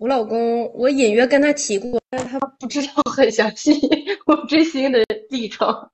[0.00, 3.70] 我老公，我隐约跟他提过，但他不知道很详细
[4.24, 5.90] 我追星的历程。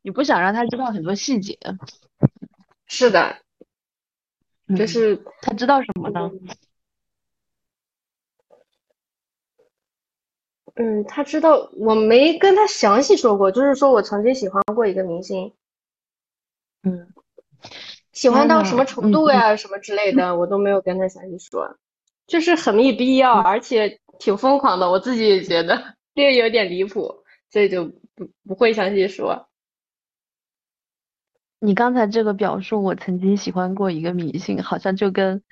[0.00, 1.58] 你不想让他知道很多细节？
[2.86, 3.36] 是的，
[4.68, 6.30] 就嗯，是他知道什么呢？
[10.76, 15.52] 嗯，他知道我没跟他详细说过，就是说我曾经喜欢过一个明星，
[16.84, 17.12] 嗯，
[18.12, 21.76] 喜欢到什，么程度呀，什么之类的，我都没有跟他详细说，
[22.28, 29.48] 就是很没必要，嗯，而且挺疯狂的，我自己也觉得这个有点离谱，所以就不不会详细说。
[31.58, 35.42] 你刚才这个表述，我曾经喜欢过一个明星，好像就跟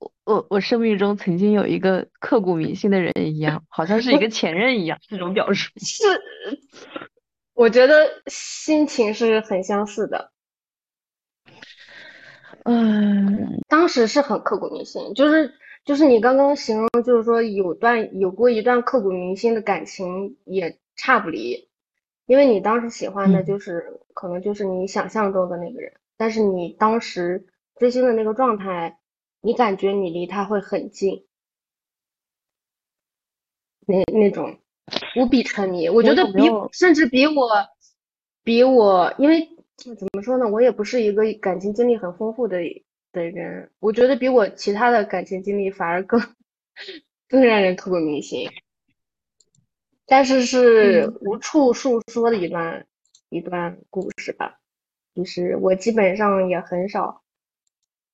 [0.00, 5.70] 我我我生命中曾经有一个刻骨铭心的人一样，好像是一个前任一样，这种表述。
[5.78, 6.02] 是，
[7.54, 10.32] 我觉得心情是很相似的。
[12.64, 15.52] 嗯当时是很刻骨铭心，就是
[15.84, 21.68] 就是你刚刚形容，就是说有段有过一段刻骨铭心的感情也差不离，
[22.26, 28.98] 因为你当时喜欢的嗯，就是可能就是你想象中的那个人，但是你当时追星的那个状态，
[29.40, 31.26] 你感觉你离他会很近，
[33.86, 34.58] 那那种
[35.16, 36.42] 无比沉迷，我觉得比？
[36.70, 37.48] 甚至比我
[38.44, 42.58] 比我，因为怎么说呢，我也不是一个感情经历很丰富的
[43.12, 46.20] 的人，我觉得比我其他的感情经历反而更
[47.28, 48.48] 更让人刻骨铭心，
[50.06, 52.86] 但是是嗯无处诉说的一段
[53.28, 54.58] 一段故事吧，
[55.14, 57.22] 就是我基本上也很少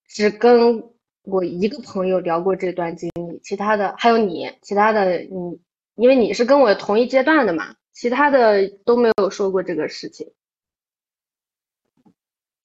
[0.06, 0.82] 只跟
[1.22, 5.60] 我一个朋友聊过这段经历，其他的还有你，其他的你，
[5.94, 10.32] 因为你是跟我同一阶段的嘛，其他的都没有说过这个事情。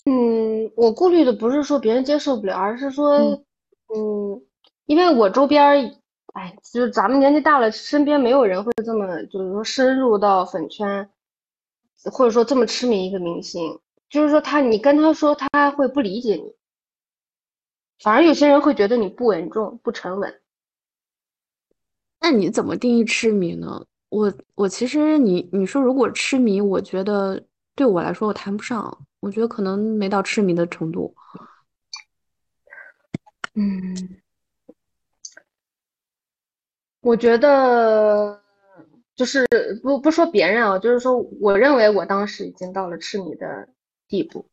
[0.05, 3.45] 嗯，我顾虑的不是说别人接受不了，而是说，嗯
[3.95, 4.41] 嗯，
[4.85, 5.75] 因为我周边儿，
[6.33, 11.09] 哎，就是咱们年纪大了，身边没有人会这么，就是说深入到粉圈，
[12.11, 16.53] 或者说这么痴迷一个明星，就是说他，你跟他说，他会不理解你，
[17.99, 20.41] 反而有些人会觉得你不稳重、不沉稳。
[22.19, 23.85] 那你怎么定义痴迷呢？
[24.09, 27.41] 我我其实你你说如果痴迷，我觉得
[27.73, 31.15] 对我来说我谈不上，我觉得可能没到痴迷的程度。
[33.55, 34.19] 嗯，
[36.99, 38.41] 我觉得
[39.15, 39.47] 就是
[39.81, 43.69] 不不说别人啊，就是说我认为我当时已经到了痴迷的
[44.09, 44.45] 地步。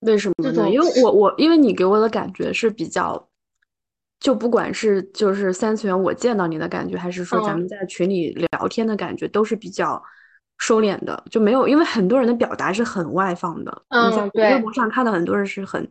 [0.00, 0.70] 为什么呢？
[0.70, 3.28] 因为我我因为你给我的感觉是比较，
[4.18, 10.02] 就不管是就是三次元我见到你的感觉，还是说咱嗯们在群里聊天的感觉，都是比较
[10.58, 13.82] 收敛的，就没有因为很多人的表达是很外放的。
[13.88, 15.86] 嗯，对，微博上看到很多人是很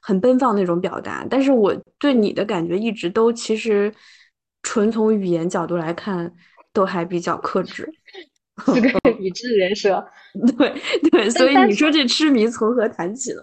[0.00, 3.92] 很奔放那种表达，但是我对你的感觉一直都其实
[4.62, 6.32] 纯从语言角度来看，
[6.72, 7.88] 都还比较克制。
[8.72, 10.06] 是个理智人设。
[10.56, 13.42] 对对，所以你说这痴迷从何谈起呢？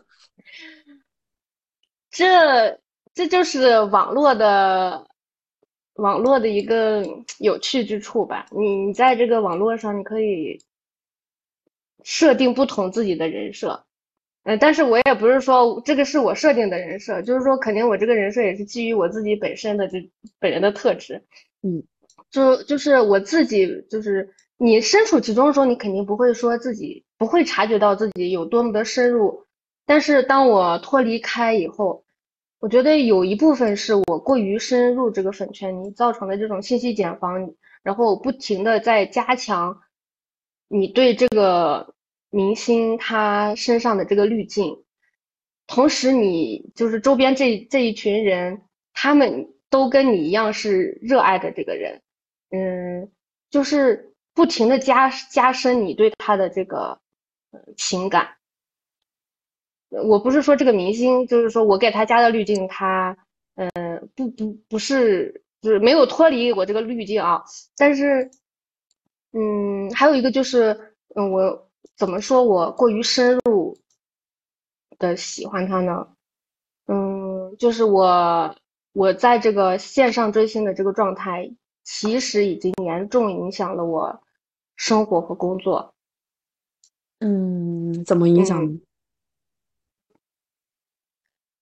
[2.09, 2.79] 这
[3.13, 5.05] 这就是网络的
[6.01, 7.05] 网络的一个
[7.37, 8.47] 有趣之处吧。
[8.51, 10.59] 你你在这个网络上，你可以
[12.03, 13.85] 设定不同自己的人设。
[14.43, 20.09] 嗯，但是我也不是说这个是我设定的人设，就是说肯定我这个人设也是基于我自己本身的这
[20.39, 21.23] 本人的特质。
[21.61, 21.83] 嗯，
[22.31, 29.45] 就就是我自己，就是你身处其中的时候，你肯定不会说自己不会察觉到自己有多么的深入。
[29.85, 32.03] 但是当我脱离开以后，
[32.61, 39.81] 我觉得有一部分是我过于深入这个粉圈，你造成的这种信息茧房，然后不停的在加强
[40.67, 41.95] 你对这个
[42.29, 44.83] 明星他身上的这个滤镜，
[45.65, 48.61] 同时你就是周边这这一群人，
[48.93, 51.99] 他们都跟你一样是热爱的这个人，
[52.51, 53.11] 嗯，
[53.49, 57.01] 就是不停的加加深你对他的这个
[57.75, 58.35] 情感。
[59.91, 63.15] 我不是说这个明星，就是说我给他加的滤镜，他
[63.55, 63.69] 呃
[64.15, 67.43] 不不不是就是没有脱离我这个滤镜啊，
[67.75, 68.31] 但是
[69.33, 73.77] 嗯，还有一个就是嗯，我怎么说我过于深入
[74.97, 76.07] 的喜欢他呢？
[76.87, 78.55] 嗯，就是我
[78.93, 81.51] 我在这个线上追星的这个状态，
[81.83, 84.21] 其实已经严重影响了我
[84.75, 85.93] 生活和工作。
[87.19, 88.79] 嗯，怎么影响？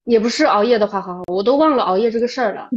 [0.10, 2.68] 也不是熬夜的话，好好，我都忘了熬夜这个事儿了。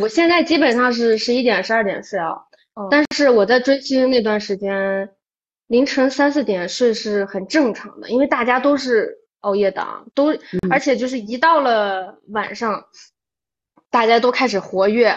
[0.00, 2.30] 我现在基本上是十一点、十二点睡啊，
[2.80, 5.10] 嗯但是我在追星那段时间，
[5.66, 10.28] 凌晨三四点睡是很正常的，因为大家都是熬夜党，都，
[10.70, 12.84] 而且就是一到了晚上，
[13.90, 15.10] 大家都开始活跃，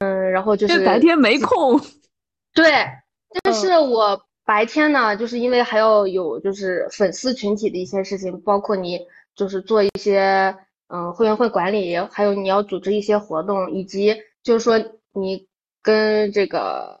[0.00, 1.80] 嗯，然后就是白天没空。
[2.52, 8.98] 对，嗯但是我白天呢，就是因为还要有就是粉丝群体的一些事情，包括你
[9.36, 10.56] 就是做一些
[10.88, 14.78] 嗯会员会管理，还有你要组织一些活动，以及就是说
[15.12, 15.46] 你
[15.82, 17.00] 跟这个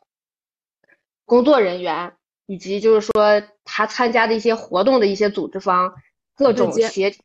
[1.24, 2.14] 工作人员，
[2.46, 5.94] 以及就是说他参加的一些活动的一些组织方，
[6.34, 7.20] 各种协调，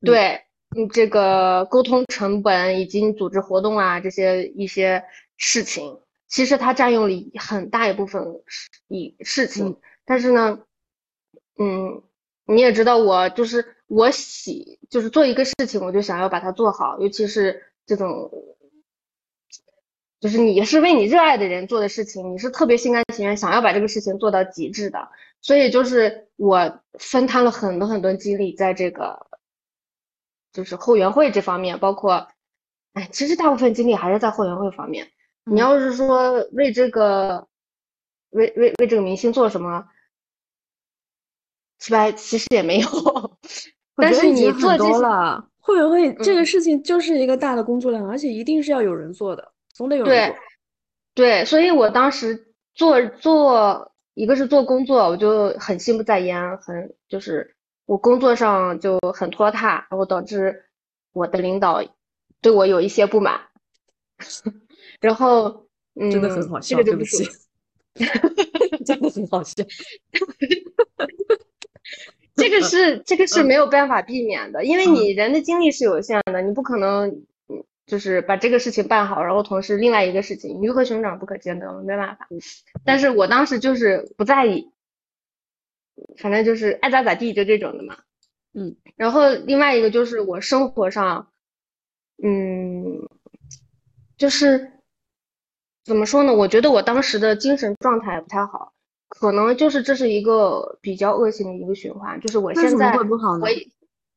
[0.00, 0.40] 对，
[0.76, 5.02] 你这个沟通成本以及你组织活动啊这些一些
[5.36, 6.00] 事情。
[6.28, 10.58] 其实它占用了很大一部分事一事情，嗯但是呢，
[11.58, 12.02] 嗯，
[12.44, 18.30] 你也知道我就是我喜就是做一个事情，我就想要把它做好，尤其是这种，
[20.20, 25.08] 就是你是为你热爱的人做的事情，你是特别心甘情愿想要把这个事情做到极致的，
[25.40, 29.26] 所以就是我分摊了很多很多精力在这个，
[30.52, 32.28] 就是后援会这方面，包括，
[32.92, 35.10] 哎，其实大部分精力还是在后援会方面。
[35.44, 37.48] 你嗯要是说为这个，
[38.30, 39.88] 为为为这个明星做什么，
[41.78, 42.12] 是吧？
[42.12, 43.38] 其实也没有，我
[43.98, 45.44] 但是你做这些，了。
[45.60, 50.38] 会不会这个嗯事情就是一个大的工作量，而且一定是要有人做的，总得有人做。
[51.14, 57.54] 对，所以我当时做做，一个是做工作，我就很心不在焉，很就是
[57.84, 60.64] 我工作上就很拖沓，然后导致
[61.12, 61.84] 我的领导
[62.40, 63.38] 对我有一些不满，
[65.02, 65.66] 然后
[66.00, 67.34] 嗯， 真的很好笑，对不起说，
[68.86, 69.52] 真的很好笑。
[72.38, 77.08] 这个是这个是嗯没有办法避免的，因为你人的精力是有限的，你不可能，
[77.48, 82.28] 嗯，就是把这个事情办好，然后同时另外一个事情鱼和熊掌不可兼得，没办法。
[82.84, 84.70] 但是我当时就是不在意，
[86.16, 87.96] 反正就是爱咋咋地，就这种的嘛。
[88.54, 91.30] 嗯，然后另外一个就是我生活上，
[92.22, 93.08] 嗯，
[94.16, 94.72] 就是
[95.84, 96.32] 怎么说呢？
[96.34, 98.72] 我觉得我当时的精神状态不太好。
[99.18, 102.96] 可能就是这是一个比较恶性的一个循环，就是我现在？
[103.40, 103.68] 回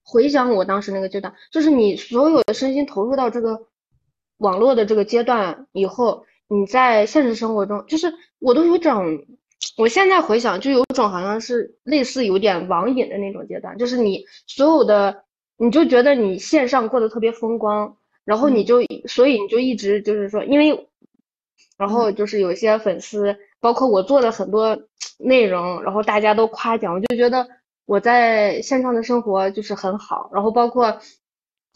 [0.03, 3.67] 回想我当时那个阶段，就是你所有的身心投入到这个
[4.37, 9.25] 网络的这个阶段以后，你在现实生活中，就是我都有种，
[9.77, 15.23] 我现在回想就有种好像是类似有点网瘾的那种阶段，就是你所有的，
[15.57, 20.87] 你就觉得你线上过得特别风光，然后你嗯就所以你就一直就是说，因为。
[21.77, 24.77] 然后嗯就是有一些粉丝，包括我做的很多
[25.19, 27.47] 内容，然后大家都夸奖，我就觉得
[27.85, 30.29] 我在线上的生活就是很好。
[30.33, 30.99] 然后包括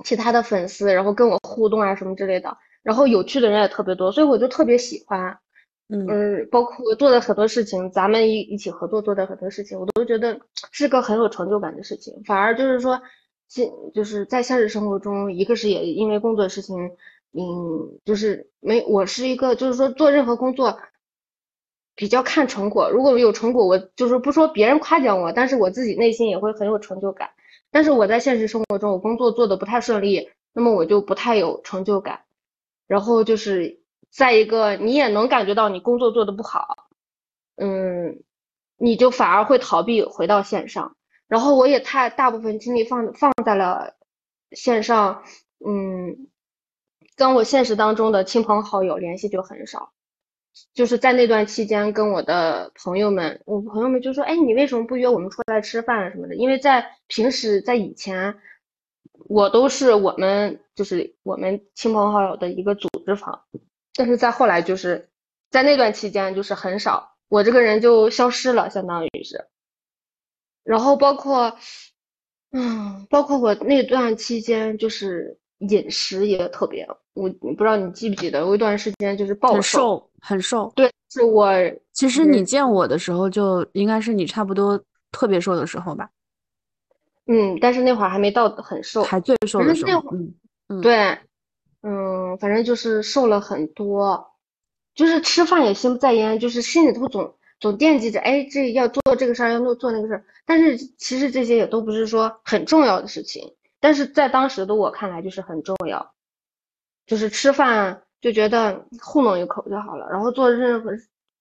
[0.03, 5.37] 其他的粉丝，然后跟我互动啊什么之类的，然后有趣的人也特别多，所以我就特别喜欢。
[5.87, 10.39] 嗯嗯，包括做的很多事情，咱们一一起合作做的很多事情，我都觉得
[10.71, 12.11] 是个很有成就感的事情。
[12.25, 12.99] 反而就是说，
[13.47, 16.75] 现就是在现实生活中，一个是也因为工作事情。
[17.37, 20.79] 嗯，就是没，我是一个，就是说做任何工作
[21.95, 22.89] 比较看成果。
[22.89, 27.29] 如果有成果，我就是不说别人夸奖我，但是我自己内心也会很有成就感。
[27.71, 32.21] 但是我在现实生活中，我工作做的不太顺利，那么我就不太有成就感。
[32.87, 33.79] 然后就是
[34.11, 36.87] 再一个，你也能感觉到你工作做的不好，
[37.55, 38.23] 嗯，
[38.77, 40.95] 你就反而会逃避回到线上。
[41.27, 43.95] 然后我也太大部分精力放放在了
[44.51, 45.23] 线上，
[45.65, 46.27] 嗯。
[47.17, 49.93] 跟我现实当中的亲朋好友联系就很少，
[50.73, 58.35] 就是在那段期间跟我的朋友们，我朋友们就说：“哎，你为什么不约我们出来吃饭什么的？”因为在平时在以前，
[59.27, 63.43] 我都是我们就是我们亲朋好友的一个组织方，
[63.93, 65.09] 但是在后来就是
[65.49, 69.47] 在那段期间就是很少，我这个人就消失了，相当于是。
[70.63, 71.57] 然后包括，
[72.51, 76.87] 嗯，包括我那段期间就是饮食也特别。
[77.13, 80.71] 我不知道你记不记得，有一段时间就是暴很瘦，很瘦。
[80.75, 81.49] 对，是我。
[81.93, 84.81] 其实你见我的时候，就应该是你差不多
[85.11, 86.09] 特别瘦的时候吧？
[87.27, 90.03] 嗯，但是那会儿还没到很瘦，还最瘦的时候。
[90.11, 90.33] 嗯
[90.67, 91.17] 嗯，对，
[91.83, 94.27] 嗯，反正就是瘦了很多，
[94.93, 100.25] 就是吃饭也心不在焉，就是心里头总总惦记着，哎，这要做这个事儿，要做那个事儿。
[100.45, 103.53] 但是其实这些也都不是说很重要的事情，
[103.85, 106.15] 但是在当时的我看来就是很重要。
[107.05, 110.89] 就是吃饭就觉得糊弄一口就好了，然后做任何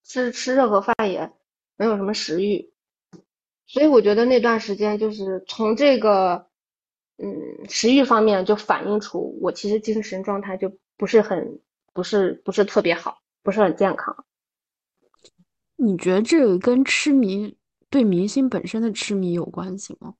[0.05, 1.33] 吃吃任何饭也
[1.79, 2.71] 没有什么食欲，
[3.67, 6.47] 所以我觉得那段时间就是从这个
[7.17, 11.59] 嗯食欲方面就反映出我其实精神状态就不是很
[11.95, 14.15] 不是不是特别好，不是很健康。
[15.77, 17.57] 你觉得这个跟痴迷
[17.89, 20.13] 对明星本身的痴迷有关系吗？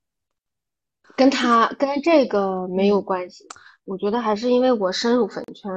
[1.15, 3.47] 跟他跟这个没有关系。
[3.85, 5.69] 我觉得还是因为我深入粉圈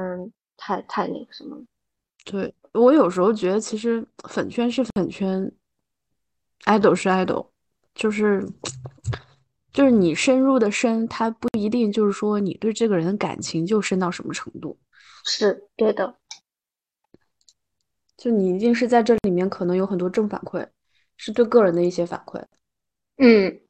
[0.57, 1.63] 太太那个什么，
[2.25, 5.51] 对，我有时候觉得，其实粉圈是粉圈
[6.65, 7.47] ，idol 是 idol，
[7.93, 8.43] 就是
[9.71, 14.77] 就是你深入的深，他不一定就是说你对这个人的感情就深到什么程度。
[15.25, 16.15] 是对的，
[18.17, 20.67] 就你一定是在这里面可能有很多正反馈，
[21.15, 22.43] 是对个人的一些反馈。
[23.17, 23.61] 嗯，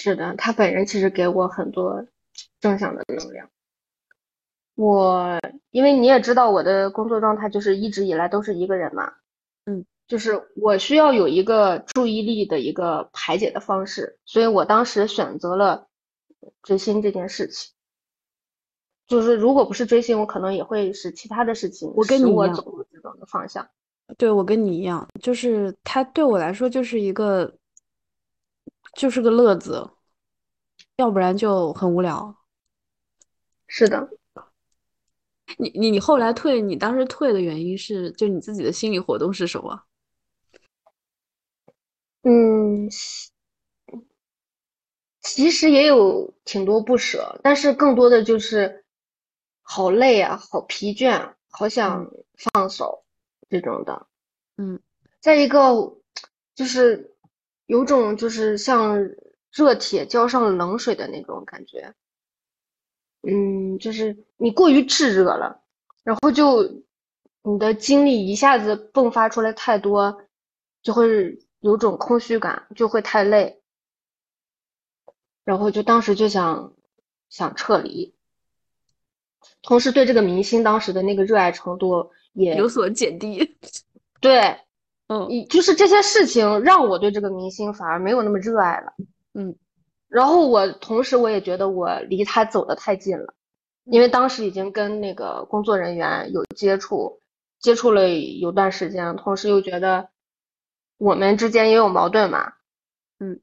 [0.00, 2.06] 是的，他本人其实给我很多
[2.60, 3.50] 正向的能量。
[4.76, 5.40] 我
[5.72, 9.12] 因为你也知道我的工作状态就是一直以来都是一个人嘛，
[9.66, 15.88] 嗯，就是我需要有一个注意力的一个排解的方式，所以我当时选择了
[16.62, 17.72] 追星这件事情。
[19.08, 23.68] 就是如果不是追星，我可能也会是其他的事情我跟你一样走入这种的方向。
[24.16, 27.52] 对，我跟你一样，就是他对我来说就是一个，
[28.94, 29.90] 就是个乐子，
[30.96, 32.36] 要不然就很无聊。
[33.66, 34.08] 是的，
[35.58, 39.82] 你你你后来退，你当时退的原因是，就你自己的心理活动是什么？
[42.22, 42.88] 嗯，
[45.20, 48.84] 其实也有挺多不舍，但是更多的就是
[49.62, 52.10] 好累啊，好疲倦啊，好想
[52.52, 53.04] 放手
[53.48, 54.06] 这种的。
[54.56, 54.80] 嗯
[55.20, 55.96] 再一个
[56.54, 57.16] 就是
[57.68, 58.98] 有种就是像
[59.52, 61.94] 热铁浇上了冷水的那种感觉，
[63.20, 65.62] 嗯，就是你过于炙热了，
[66.02, 66.62] 然后就
[67.42, 70.24] 你的精力一下子迸发出来太多，
[70.82, 73.60] 就会有种空虚感，就会太累，
[75.44, 76.72] 然后就当时就想
[77.28, 78.14] 想撤离，
[79.60, 83.58] 同时对这个明星当时的那个热爱程度也有所减低。
[84.20, 84.58] 对。
[85.08, 88.92] 嗯你就是这些事情让我对这个明星反而没有那么热爱了。
[89.34, 89.56] 嗯
[90.08, 93.34] 然后我同时我也觉得我离他走得太近了，
[93.84, 97.20] 因为当时已经跟那个工作人员有接触，
[97.58, 100.08] 接触了有段时间，同时又觉得
[100.96, 102.52] 我们之间也有矛盾嘛。
[103.18, 103.40] 嗯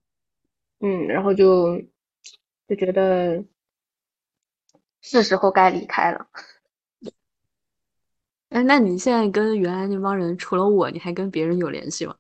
[0.79, 1.79] 嗯，然后就
[2.67, 3.43] 就觉得
[5.01, 6.27] 是时候该离开了。
[8.55, 12.15] 哎，那你现在跟原来那帮人，除了我，你还跟别人有联系吗？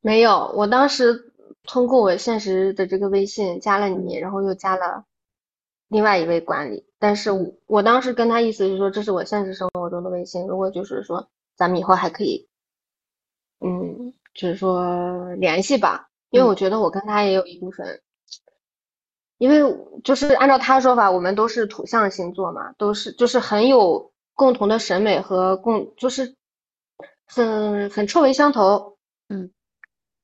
[0.00, 1.32] 没有，我当时
[1.62, 5.04] 通过我现实的这个微信加了你，然后又加了
[5.86, 12.48] 另外一位管理，但是我我当时跟他意思是说，这是我现实生活中的微信，如果就是说咱们以后还可以，
[13.60, 18.02] 嗯，就是说联系吧，因为我觉得我跟他也有一部分，
[19.38, 19.60] 因为
[20.02, 26.36] 就是按照他说法，我们都是土象星座嘛，都是就是很有共同的审美和共就是
[27.26, 28.96] 很很臭味相投。
[29.28, 29.50] 嗯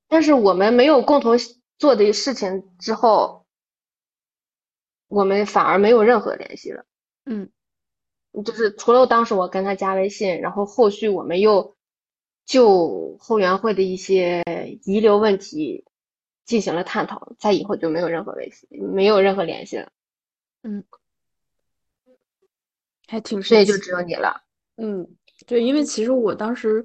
[0.06, 1.36] 但是我们没有共同
[1.78, 3.46] 做的事情之后，
[5.08, 6.84] 我们反而没有任何联系了。
[7.24, 7.50] 嗯
[8.44, 11.76] 就是除了当时我跟他加微信，然后后续我们又
[12.44, 14.42] 就后援会的一些
[14.84, 15.84] 遗留问题
[16.44, 19.90] 进行了探讨，在以后就没有任何微信，没有任何联系了，
[20.62, 20.84] 嗯，
[23.12, 23.76] 还挺所以就。
[23.76, 24.42] 只有你了。
[24.76, 25.06] 嗯，
[25.46, 26.82] 对，因为其实我当时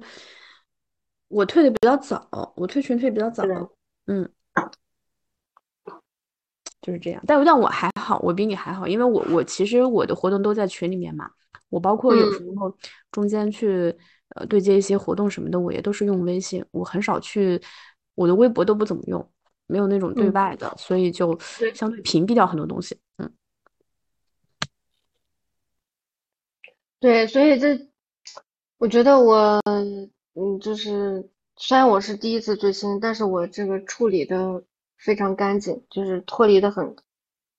[1.28, 3.42] 我退的比较早，我退群退比较早，
[4.06, 4.28] 嗯，
[6.82, 7.22] 就是这样。
[7.26, 11.30] 但但我还好，我比你还好，因为我我其实我的活动都在群里面嘛，
[11.70, 12.76] 我包括有时嗯候
[13.10, 13.96] 中间去
[14.36, 17.58] 呃对接一些活动什么的，我也都是用微信，我很少去
[18.14, 19.26] 我的微博都不怎么用，
[19.66, 21.38] 没有那种对嗯外的，所以就
[21.74, 23.00] 相对屏蔽掉很多东西。
[23.16, 23.32] 嗯
[27.00, 27.88] 对，所以这
[28.78, 29.60] 我觉得我
[30.34, 34.64] 嗯，就是虽然我是第一次追星，但是我这个处理的
[34.96, 36.96] 非常干净，就是脱离的很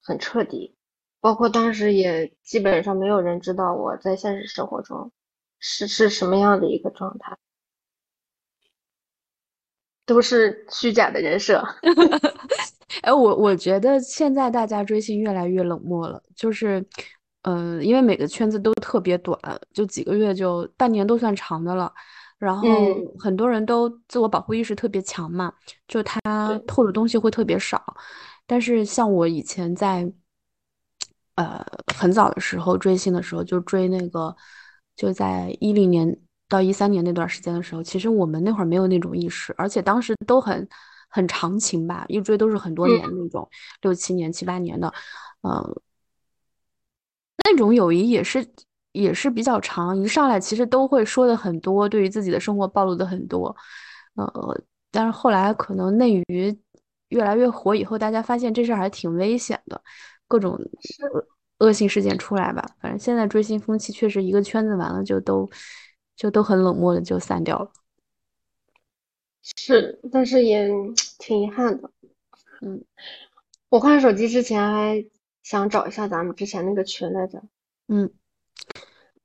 [0.01, 0.75] 很彻底，
[1.22, 5.12] 包括当时也基本上没有人知道我在现实生活中
[5.60, 7.38] 是是什么样的一个状态，
[10.05, 11.63] 都是虚假的人设。
[13.03, 16.86] 哎，我我觉得现在大家追星越来越冷漠了，就是，
[17.43, 19.39] 嗯、因为每个圈子都特别短，
[19.74, 21.91] 就几个月就半年都算长的了，
[22.38, 23.05] 然后嗯。
[23.19, 25.53] 很多人都自我保护意识特别强嘛，
[25.88, 26.19] 就他
[26.67, 27.96] 透的东西会特别少，
[28.48, 30.10] 但是像我以前在，
[31.36, 31.65] 呃，
[31.96, 34.34] 很早的时候追星的时候，就追那个，
[34.96, 36.17] 就在一零年
[36.48, 40.67] 到一三年那段时间的时候，其实我们那会儿没有那种意识，而且当时都很
[41.10, 43.01] 很长情吧，一追都是很多年。
[43.01, 43.50] 那种，
[43.81, 44.93] 六七年、七八年的，
[45.43, 45.81] 嗯、
[47.43, 48.46] 那种友谊也是
[48.91, 53.55] 也是比较长，一上来其实都会说的很多，对于自己的生活暴露的很多，
[54.15, 56.60] 呃，但是后来可能内娱
[57.10, 59.81] 越来越火以后，大家发现这事儿还挺危险的，
[60.27, 60.60] 各种
[61.60, 62.63] 恶性事件出来吧。
[62.79, 65.50] 反正现在追星风气确实一个圈子完了就都
[66.15, 67.72] 就都很冷漠的就散掉了。
[69.41, 70.69] 是，但是也
[71.17, 71.89] 挺遗憾的。
[72.62, 72.84] 嗯，
[73.69, 75.05] 我换手机之前还
[75.50, 77.41] 想找一下咱们之前那个群来着。
[77.88, 78.12] 嗯，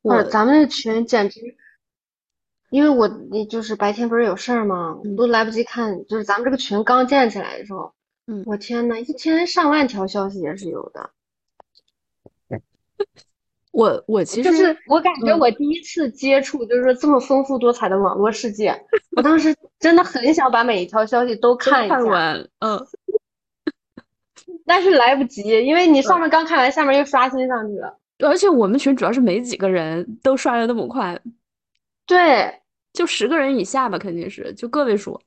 [0.00, 1.38] 我我咱们那群简直，
[2.70, 4.98] 因为我你就是白天不是有事儿吗？
[5.04, 7.92] 我都来不及看，就是咱们这个群刚建起来的时候，
[8.26, 11.10] 嗯我天呐，一天上万条消息也是有的。
[13.70, 18.82] 我我其实就是我感觉嗯我第一次接触，就是说这么丰富多彩的网络世界，
[19.14, 22.86] 我当时真的很想把每一条消息都都看一下，看完，嗯，
[24.66, 27.98] 但是来不及，因为你上面刚看完，下面又刷新上去了。
[28.18, 31.20] 而且我们群主要是没几个人都刷的那么快，
[32.06, 35.20] 对，就十个人以下吧，肯定是就个位数。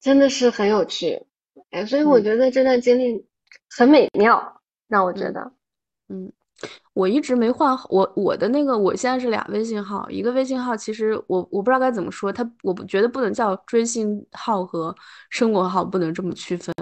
[0.00, 1.24] 真的是很有趣，
[1.70, 2.22] 哎，所以我嗯。
[2.22, 3.24] 觉得这段经历
[3.70, 5.52] 很美妙，让我觉嗯得，
[6.08, 6.32] 嗯，
[6.94, 14.94] 我一直没换我我的那个，我现在是俩微信号，一个微信号其实我我不知道该怎么说，它我不觉得不能叫追星号和
[15.28, 16.72] 生活号，不能这么区分。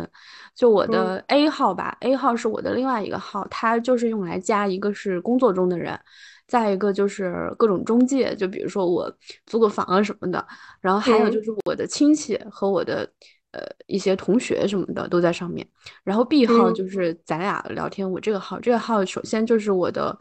[0.54, 5.98] 就我的 A 号吧，A 号是我的另外一个号，它就是用来加一个是工作中的人，
[6.46, 9.10] 再一个就是各种中介，就比如说我
[9.46, 10.46] 租个房啊什么的，
[10.82, 13.10] 然后还有嗯就是我的亲戚和我的
[13.52, 15.66] 呃一些同学什么的都在上面。
[16.04, 20.18] 然后 B 号嗯就是咱俩聊天，我这个号，这个号首先就是我的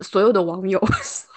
[0.00, 0.78] 所有的网友，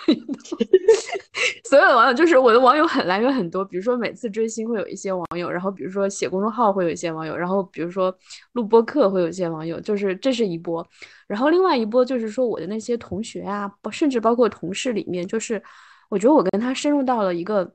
[1.69, 8.13] 所有的网友就是我的网友很来源很多，比如说每次追星会有一些网友，然后比如说写公众号会有一些网友，然后比如说
[8.53, 10.85] 录播课会有一些网友，就是这是一波，
[11.27, 15.61] 然后另外一波就是说我的那些同学啊，包甚至包括同事里面，就是
[16.09, 17.71] 我觉得我跟他深入到了一个。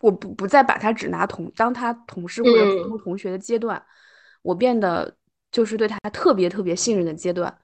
[0.00, 2.88] 我不不再把他只拿同当他同事或者普嗯。
[2.88, 3.82] 通同学的阶段，
[4.42, 5.16] 我变得
[5.50, 7.56] 就是对他特别特别信任的阶段，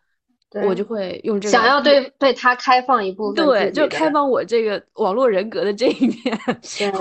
[0.66, 6.38] 我就会用这个想要对对他开放一部分对，就开放我这个网络人格的这一面，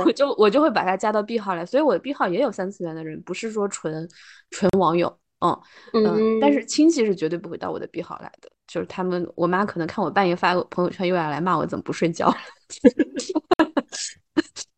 [0.05, 4.07] 我就我就会把他加到 B 号来，所以我的 B 号也有三次元的人，不是说纯
[4.49, 5.57] 纯网友，嗯
[5.93, 12.33] 嗯，但是亲戚是绝对不会到我的 B 号来的，就是他们我妈可能看我半夜发个朋友圈，又要来骂我怎么不睡觉，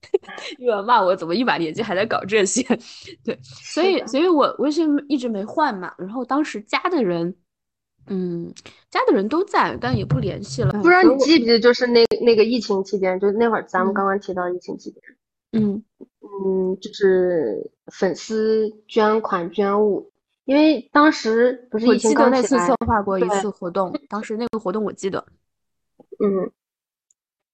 [0.57, 2.61] 又要骂我怎么一把年纪还在搞这些，
[3.23, 7.35] 对，所以所以我微信一直没换嘛，然后当时加的人。
[8.07, 8.53] 嗯，
[8.91, 10.73] 加的人都在，但也不联系了。
[10.73, 15.01] 不知道你记不记得，就是那那个疫情期间，就那会儿咱们嗯刚刚提到疫情期间，
[15.53, 15.81] 嗯
[16.19, 20.11] 嗯，就是粉丝捐款捐物，
[20.43, 25.25] 因为当时不是我疫情记得那次策划过一次活动，当时那个活动我记得。
[26.19, 26.51] 嗯，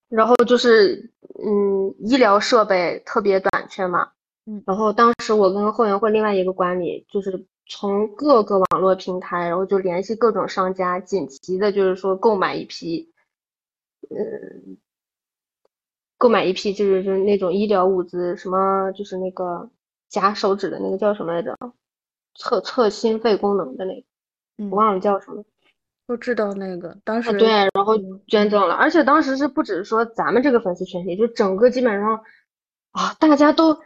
[0.07, 4.11] 然后就是嗯，医疗设备特别短缺嘛，
[4.45, 13.13] 嗯然后当时我跟后援会另外一个管理就是从各个网络平台，然后就联系各种商家，紧急的就是说购买一批，
[14.09, 14.77] 嗯，
[16.17, 19.69] 购买一批就是就是那种医疗物资，什么就是那个
[20.09, 21.55] 夹手指的那个叫什么来着？
[22.35, 24.07] 测测心肺功能的那个，
[24.57, 25.43] 嗯我忘了叫什么。
[26.09, 28.19] 都知道那个，当啊，时对，然后嗯。
[28.27, 32.15] 捐赠了，而且当时是不只是说咱们这个粉丝群体，就整个基本上
[32.93, 33.79] 啊，大家都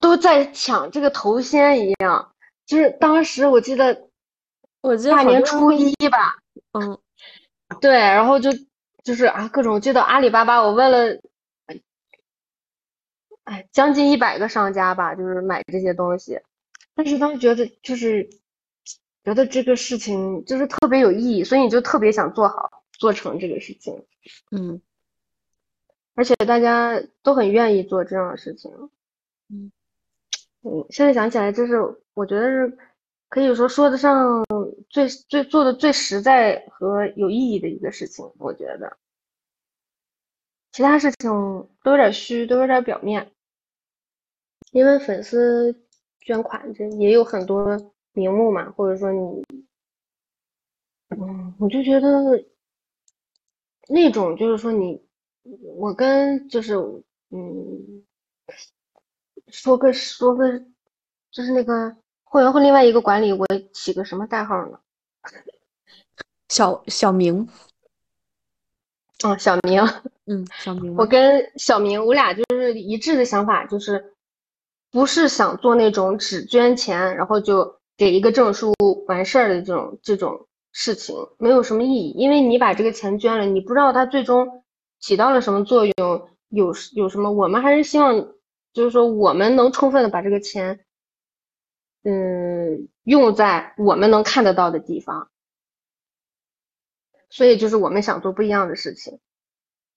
[0.00, 2.32] 都在抢这个头衔一样。
[2.66, 4.08] 就是当时我记得
[4.80, 6.38] 我记得大年初一吧，
[6.72, 6.98] 嗯。
[7.80, 8.50] 对，然后就
[9.04, 11.20] 就是啊各种，我记得阿里巴巴，我问了，
[13.44, 16.40] 哎，将近一百个商家吧，就是买这些东西，
[16.96, 18.28] 但是当时觉得就是
[19.24, 24.04] 觉得这个事情就是特别有意义，所以你就特别想做好做成这个事情。
[24.50, 24.80] 嗯
[26.14, 28.70] 而且大家都很愿意做这样的事情。
[29.48, 29.72] 嗯
[30.62, 31.76] 嗯，现在想起来，就是
[32.12, 32.78] 我觉得是
[33.30, 34.44] 可以说说得上
[34.90, 38.30] 最最做的最实在和有意义的一个事情。
[38.38, 38.98] 我觉得，
[40.72, 41.30] 其他事情
[41.82, 43.30] 都有点虚，都有点表面。
[44.72, 45.74] 因为粉丝
[46.20, 49.44] 捐款这也有很多名目嘛，或者说你，
[51.08, 52.08] 嗯，我就觉得
[53.88, 55.02] 那种就是说你。
[55.78, 56.74] 我跟就是
[57.30, 58.04] 嗯，
[59.48, 60.60] 说个说个，
[61.30, 64.78] 就是那个会员会另外一个管理，我起个什么代号呢？
[66.48, 67.48] 小小明，
[69.24, 69.82] 哦，小明，
[70.26, 74.14] 嗯，小明我，跟小明，我俩就是一致的想法，就是
[74.90, 78.72] 不是想做那种只捐钱，然后就给一个证书
[79.08, 84.64] 完事儿的这种这种事情，没有什么意义，因为你把这个钱捐了，你不知道它最终。
[85.00, 85.94] 起到了什么作用？
[86.48, 87.30] 有有什么？
[87.30, 88.14] 我们还是希望，
[88.72, 90.80] 就是说我们能充分的把这个钱
[92.04, 95.30] 嗯，用在我们能看得到的地方。
[97.28, 99.18] 所以就是我们想做不一样的事情。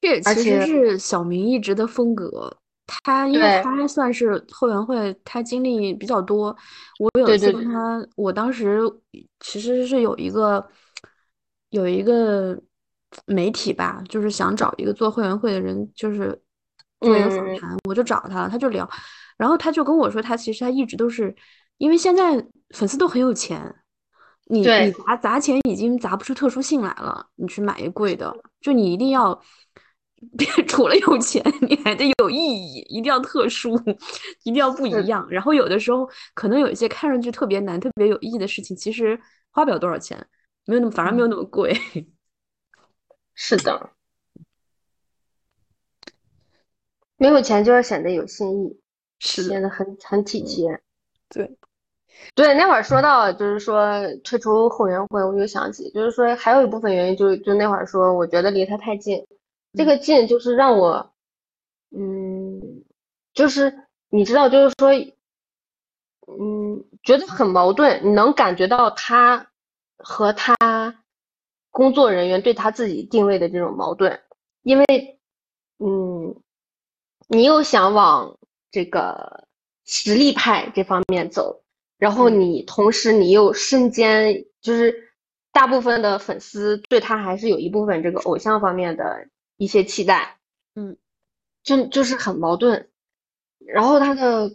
[0.02, 2.58] 这其实是小明一直的风格。
[2.86, 6.56] 他因为他还算是后援会，他经历比较多。
[7.00, 7.62] 我有一次对对对。
[7.62, 8.80] 跟他，我当时
[9.40, 10.66] 其实是有一个
[11.70, 12.60] 有一个
[13.26, 16.40] 媒体吧，就是想找一个做会员会的人，就是
[17.02, 17.60] 做一个访嗯。
[17.60, 18.90] 谈，我就找他了，他就聊，
[19.38, 21.36] 然后他就跟我说，他其实他一直都是
[21.78, 23.76] 因为现在粉丝都很有钱，
[24.46, 29.42] 你你砸砸钱已经砸不出特殊性来了，你去买一贵的，就你一定要
[30.68, 33.76] 除了有钱， 你还得有意义，一定要特殊，
[34.44, 35.28] 一定要不一样。
[35.30, 39.20] 然后有的时候可能有一些看上去特别难、特别有意义的事情，其实
[39.52, 40.18] 花不了多少钱，
[40.66, 41.74] 没有那么反而没有那么贵。
[43.36, 43.90] 是的，
[47.18, 48.78] 没有钱就要显得有心意，
[49.20, 50.80] 显得很很体贴。
[51.30, 51.58] 对，
[52.36, 59.26] 对，那会儿说到就是说退出后援会，我就想起，就是说还有一部分原因就就那会儿说，我觉得离他太近，
[59.76, 61.14] 这个劲就是让我，
[61.92, 62.84] 嗯，
[63.34, 63.74] 就是
[64.10, 64.92] 你知道，就是说，
[66.28, 69.48] 嗯，觉得很矛盾，你能感觉到他
[69.98, 70.56] 和他
[71.72, 74.22] 工作人员对他自己定位的这种矛盾，
[74.62, 74.86] 因为，
[75.80, 76.36] 嗯，
[77.28, 78.38] 你又想往
[78.72, 79.48] 这个
[79.86, 81.62] 实力派这方面走。
[81.98, 85.14] 然后嗯你同时你又身兼，就是
[85.54, 89.28] 大部分的粉丝对他还是有一部分这个偶像方面的
[89.64, 90.38] 一些期待，
[90.76, 90.98] 嗯，
[91.64, 92.90] 就就是很矛盾。
[93.66, 94.52] 然后他的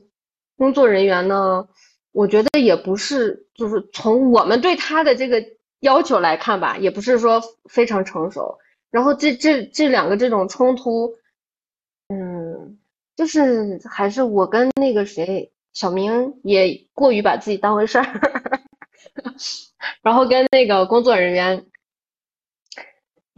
[0.57, 1.68] 工作人员呢，
[2.12, 5.42] 我觉得也不是，就是从我们对他的这个
[5.81, 8.59] 要求来看吧，也不是说非常成熟。
[8.90, 11.14] 然后这这这两个这种冲突，
[12.09, 12.79] 嗯，
[13.16, 15.53] 就是还是我跟那个谁。
[15.75, 18.21] 小明也过于把自己当回事儿，
[20.03, 21.66] 然后跟那个工作人员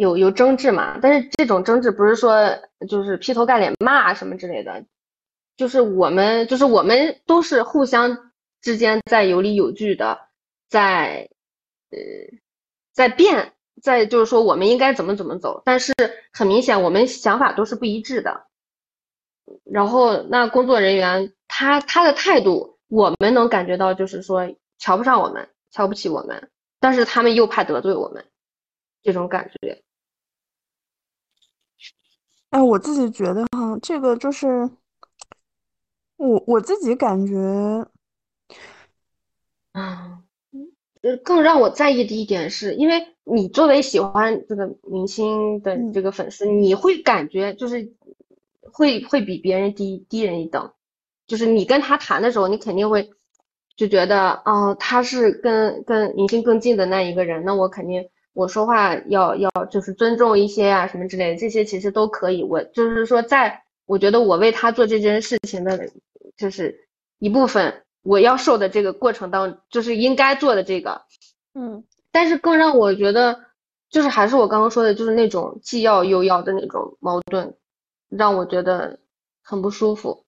[0.01, 0.99] 有有争执嘛。
[1.03, 2.59] 但是这种争执不是说
[2.89, 4.83] 就是劈头盖脸骂什么之类的，
[5.57, 8.33] 就是我们就是我们都是互相
[8.63, 10.19] 之间在有理有据的，
[10.69, 11.29] 在
[11.91, 11.99] 呃
[12.95, 15.61] 在辩，在就是说我们应该怎么怎么走。
[15.67, 15.93] 但是
[16.33, 18.47] 很明显，我们想法都是不一致的。
[19.65, 28.25] 然后那工作人员他他的态度，我们能感觉到就是说瞧不上我们，瞧不起我们，但是他们又怕得罪我们，
[29.03, 29.83] 这种感觉。
[32.51, 34.69] 哎，我自己觉得哈，这个就是
[36.17, 37.37] 我我自己感觉，
[39.73, 40.21] 啊，
[41.03, 47.95] 呃，更让我在意的一点是，因为你作为喜欢这个明星的这个粉丝，你会感觉就是
[48.73, 50.73] 会会比别人低低人一等，
[51.29, 53.11] 就是你跟他谈的时候，你肯定会
[53.77, 62.43] 就觉得，哦，他是跟跟明星更近的那一个人，那我肯定我说话要要就是尊重一些啊什么之类的，这些其实都可以。
[62.43, 65.91] 我就是说，在我觉得我为他做这件事情的，
[66.37, 66.89] 就是
[67.19, 67.83] 一部分。
[68.03, 71.03] 我要受的这个过程当，就是应该做的这个，
[71.53, 73.39] 嗯，但是更让我觉得，
[73.91, 77.55] 就是还是我刚刚说的，就是那种既要又要的那种矛盾，
[78.09, 78.99] 让我觉得
[79.43, 80.25] 很不舒服。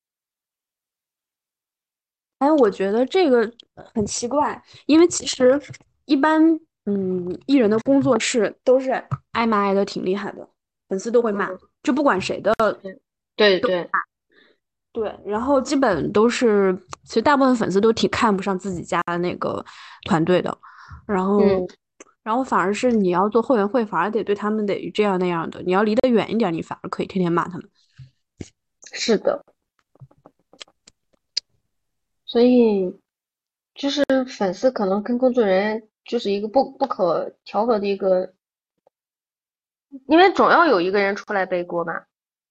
[2.40, 3.50] 哎，我觉得这个
[3.94, 5.58] 很奇怪，因为其实
[6.04, 8.90] 一般，嗯，艺人的工作室都是
[9.32, 10.48] 挨骂挨的挺厉害的，
[10.88, 11.48] 粉丝都会骂，
[11.82, 12.52] 就不管谁的，
[13.36, 13.88] 对对。
[14.94, 19.64] 对，然后基本都是，其实大部分粉丝都挺看不上自己家的那个
[20.04, 20.54] 团队的，
[21.06, 21.66] 然后，嗯、
[22.22, 27.66] 然后反而是你要做后援会，反而得对他们得这样那样的，你要离得远一点，你反而可以天天骂他们。
[28.92, 29.42] 是的，
[32.26, 32.94] 所以
[33.74, 38.32] 就是粉丝可能跟工作人员就是一个不不可调和的一个，
[40.06, 42.06] 因为总要有一个人出来背锅吧。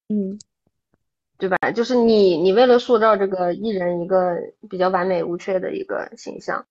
[0.09, 0.39] 嗯。
[1.37, 1.57] 对吧？
[1.71, 4.37] 就是你，你为了塑造这个艺人一个
[4.69, 6.63] 比较完美无缺的一个形象，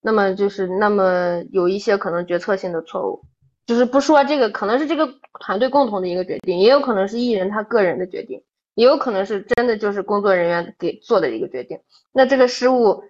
[0.00, 3.20] 那么就是那么有一些可能决策性的错误，
[3.66, 5.06] 就是不说这个可能是这个
[5.40, 8.42] 团队共同的一个决定，也有可能是艺人他个人的决定，
[8.76, 11.78] 也有可能是真的就是工作人员给做的一个决定。
[12.10, 13.04] 那这个失误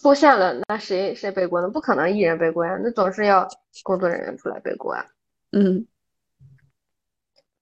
[0.00, 1.68] 出现了，那谁谁背锅呢？
[1.68, 3.48] 不可能艺人背锅呀，那总是要
[3.82, 5.04] 工作人员出来背锅啊。
[5.52, 5.86] 嗯，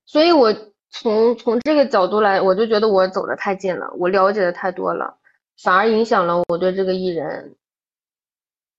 [0.04, 0.54] 所以我。
[0.88, 5.18] 从从这个角度来，我就觉得我走的太近了，我了解的太多了，
[5.60, 7.54] 反而影响了我对这个艺人，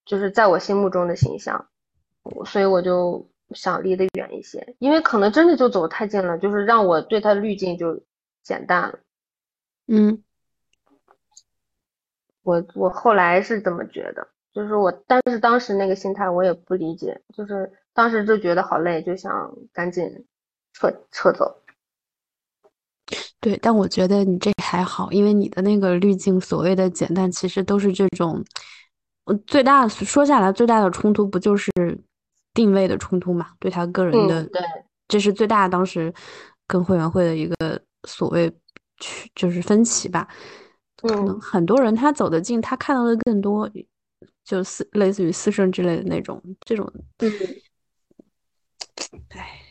[0.03, 1.67] 就是在我心目中的形象，
[2.45, 8.01] 所以我就想离得远一些，因为可能真的就走太近了，就是让我对他的滤镜就
[8.41, 8.97] 减淡了。
[9.85, 10.23] 嗯，
[12.47, 20.09] 我我后来是这么觉得，就是我，但是当时那个心态我也不理解，就是当时就觉得好累，就想赶紧
[20.71, 21.53] 撤撤走。
[23.41, 28.41] 对，但我觉得你这还好，因为你的那个滤镜所谓的简单，其实都是这种，
[29.45, 31.69] 最大说下来最大的冲突不就是
[32.53, 33.47] 定位的冲突嘛？
[33.59, 34.61] 对他个人的，对，
[35.09, 36.13] 这是最大当时
[36.65, 38.49] 跟会员会的一个所谓
[39.01, 40.25] 去就是分歧吧。
[41.01, 43.69] 可能很多人他走得近，他看到的更多，
[44.43, 47.31] 就似类似于私生之类的那种这种，嗯，
[49.29, 49.61] 唉。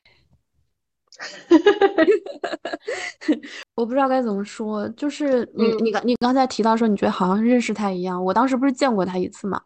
[3.74, 9.60] 我不知道该怎么说，就是 你你刚你刚才提到说你觉得好像认识他一样，我当时不是见过他一次嘛，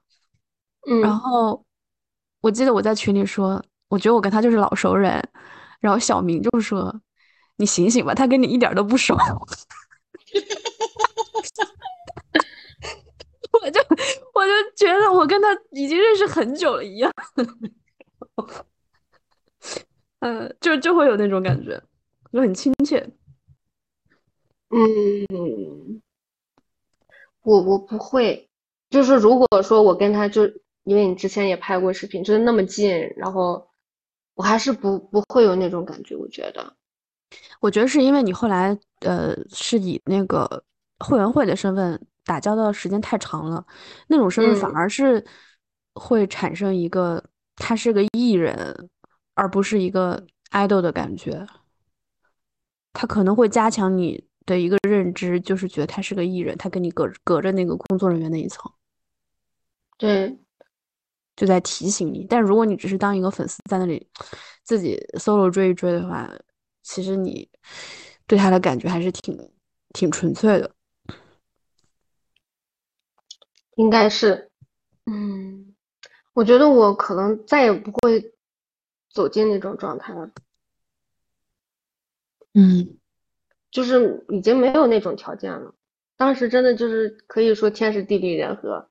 [0.89, 1.65] 嗯，然后
[2.41, 5.23] 我记得我在群里说，我觉得我跟他就是老熟人，
[5.81, 6.95] 然后小明就说
[7.57, 9.17] 你醒醒吧，他跟你一点都不熟，
[13.63, 13.81] 我就
[14.35, 17.13] 我就觉得我跟他已经认识很久了一样。
[20.21, 21.83] 嗯，就就会有那种感觉，
[22.33, 23.09] 就很亲切。
[24.71, 26.01] 嗯，
[27.43, 28.49] 我我不会，
[28.91, 30.43] 就是如果说我跟他就，
[30.85, 33.67] 因为你之前也拍过视频，就是那么近，然后
[34.35, 36.15] 我还是不不会有那种感觉。
[36.15, 36.77] 我觉得，
[37.61, 40.63] 我觉得是因为你后来呃是以那个
[40.99, 43.65] 会员会的身份打交道的时间太长了，
[44.09, 45.25] 那种身份反而是
[45.95, 47.23] 会产生一个
[47.57, 48.89] 他是个艺人。
[49.35, 51.47] 而不是一个 idol 的感觉，
[52.93, 58.71] 他可能会加强你的一个认知，就是觉得他是个艺人，他跟你隔隔着那个工作人员那一层，
[59.97, 60.37] 对，
[61.37, 62.27] 就在提醒你。
[62.29, 64.07] 但如果你只是当一个粉丝在那里
[64.63, 66.31] 自己 solo 追一追的话，
[66.83, 67.49] 其实你
[68.27, 69.51] 对他的感觉还是挺
[69.95, 70.71] 挺纯粹的，
[73.81, 74.51] 应该是，
[75.07, 75.75] 嗯，
[76.33, 78.33] 我觉得我可能再也不会。
[79.13, 80.31] 走进那种状态了，
[82.55, 82.97] 嗯，
[83.73, 85.75] 就是已经没有那种条件了。
[86.17, 88.89] 当时真的就是可以说天时地利人和，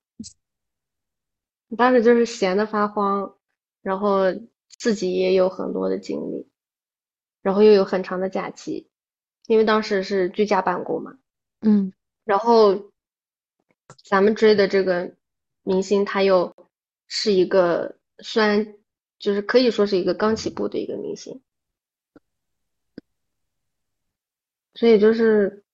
[1.78, 3.38] 当时就是闲得发慌，
[3.82, 4.26] 然后
[4.68, 6.50] 自己也有很多的精力，
[7.42, 8.90] 然后又有很长的假期，
[9.48, 11.18] 因为当时是居家办公嘛，
[11.62, 11.94] 嗯，
[12.26, 12.92] 然后
[14.04, 15.14] 咱们追的这个
[15.64, 16.56] 明星他又
[17.08, 18.76] 是一个虽然。
[19.20, 21.42] 就是可以说是一个刚起步的一个明星，
[24.74, 25.66] 所以就是，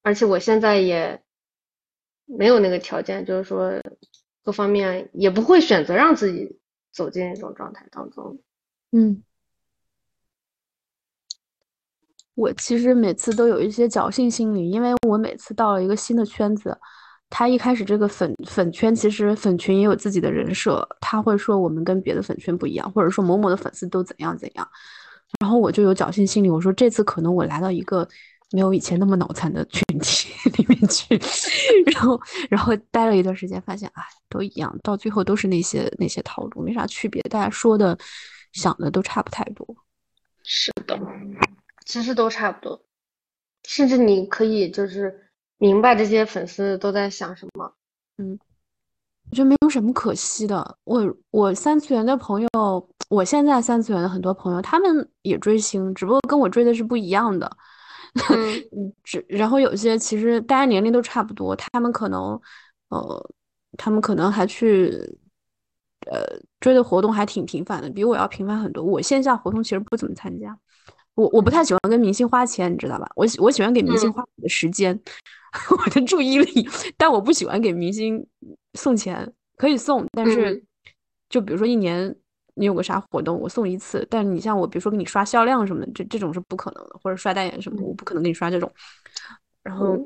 [0.00, 1.22] 而且我现在也
[2.24, 3.82] 没有那个条件，就是说
[4.42, 6.58] 各方面也不会选择让自己
[6.92, 8.40] 走进那种状态当中。
[8.90, 9.22] 嗯，
[12.38, 16.78] 我其实每次都有一些侥幸心理，因为我每次到了一个新的圈子。
[17.28, 24.66] 他一开始这个粉粉圈，其实粉群也有自己的人设，他会说我们跟别的粉圈不一样，或者说某某的粉丝都怎样怎样。
[25.40, 28.08] 然后我就有侥幸心理，我说这次可能我来到一个
[28.52, 31.20] 没有以前那么脑残的群体里面去，
[31.92, 37.98] 然后然后待了一段时间，发现哎都一样，到最后都是那些那些套路，没啥区别，大家说的
[38.52, 39.66] 想的都差不太多。
[40.44, 40.98] 是的，
[41.88, 42.80] 其实都差不多，
[43.64, 45.24] 甚至你可以就是。
[45.60, 47.74] 明白这些粉丝都在想什么，
[48.18, 48.38] 嗯，
[49.28, 50.78] 我觉得没有什么可惜的。
[50.84, 52.48] 我我三次元的朋友，
[53.08, 57.56] 我现在三次元的很多朋友，他们也追星，只不过跟我追的是不一样的。
[58.70, 62.40] 嗯，只然后有些其实大家年龄都差不多，他们可能，
[62.90, 63.30] 呃，
[63.76, 64.92] 他们可能还去，
[66.06, 66.22] 呃，
[66.60, 68.84] 追的活动还挺频繁的，比我要频繁很多。
[68.84, 70.56] 我线下活动其实不怎么参加，
[71.18, 73.10] 我我不太喜欢跟明星花钱，你知道吧？
[73.16, 74.98] 我喜我喜欢给明星花我的时间。
[75.70, 78.24] 我的注意力，但我不喜欢给明星
[78.74, 80.62] 送钱，可以送，但是
[81.28, 82.14] 就比如说一年
[82.54, 84.06] 你有个啥活动，我送一次。
[84.08, 88.70] 但你像我，比如说给你刷销量什么的，这这种是不可能的，或者刷代言什么的，我不可能给你刷这种。
[89.62, 89.98] 然后，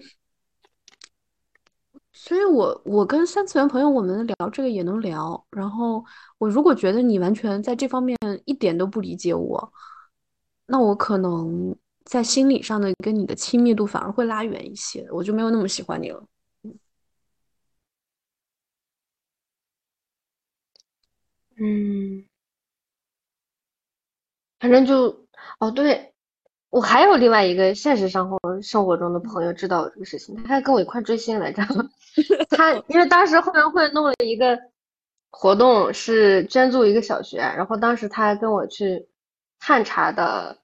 [2.12, 5.44] 所以我我跟三次元朋友我们聊这个也能聊。
[5.51, 6.03] 然后
[6.38, 9.72] 我如果觉得你完全在这方面一点都不理解我，
[10.73, 11.77] 那我可能。
[12.05, 16.21] 在心理上的跟你的亲密度反而会拉远一些，我就没有那么喜欢你了。
[21.57, 22.25] 嗯，
[24.59, 25.27] 反正就
[25.61, 26.13] 哦，对
[26.71, 31.63] 我还有另外一个现实生活生活中的朋友知道这个事情，他还跟我一块追星来着。
[32.51, 34.59] 他因为当时后援会弄了一个
[35.31, 39.07] 活动，是捐助一个小学，然后当时他还跟我去
[39.61, 40.59] 探查的。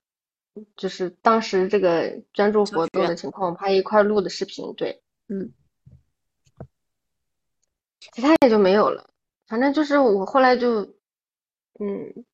[0.77, 4.75] 就是当时这个捐助活动的情况，我们还一块录的视频。
[4.75, 5.53] 对，嗯，
[8.13, 9.11] 其他也就没有了。
[9.47, 10.83] 反正就是我后来就，
[11.81, 12.25] 嗯，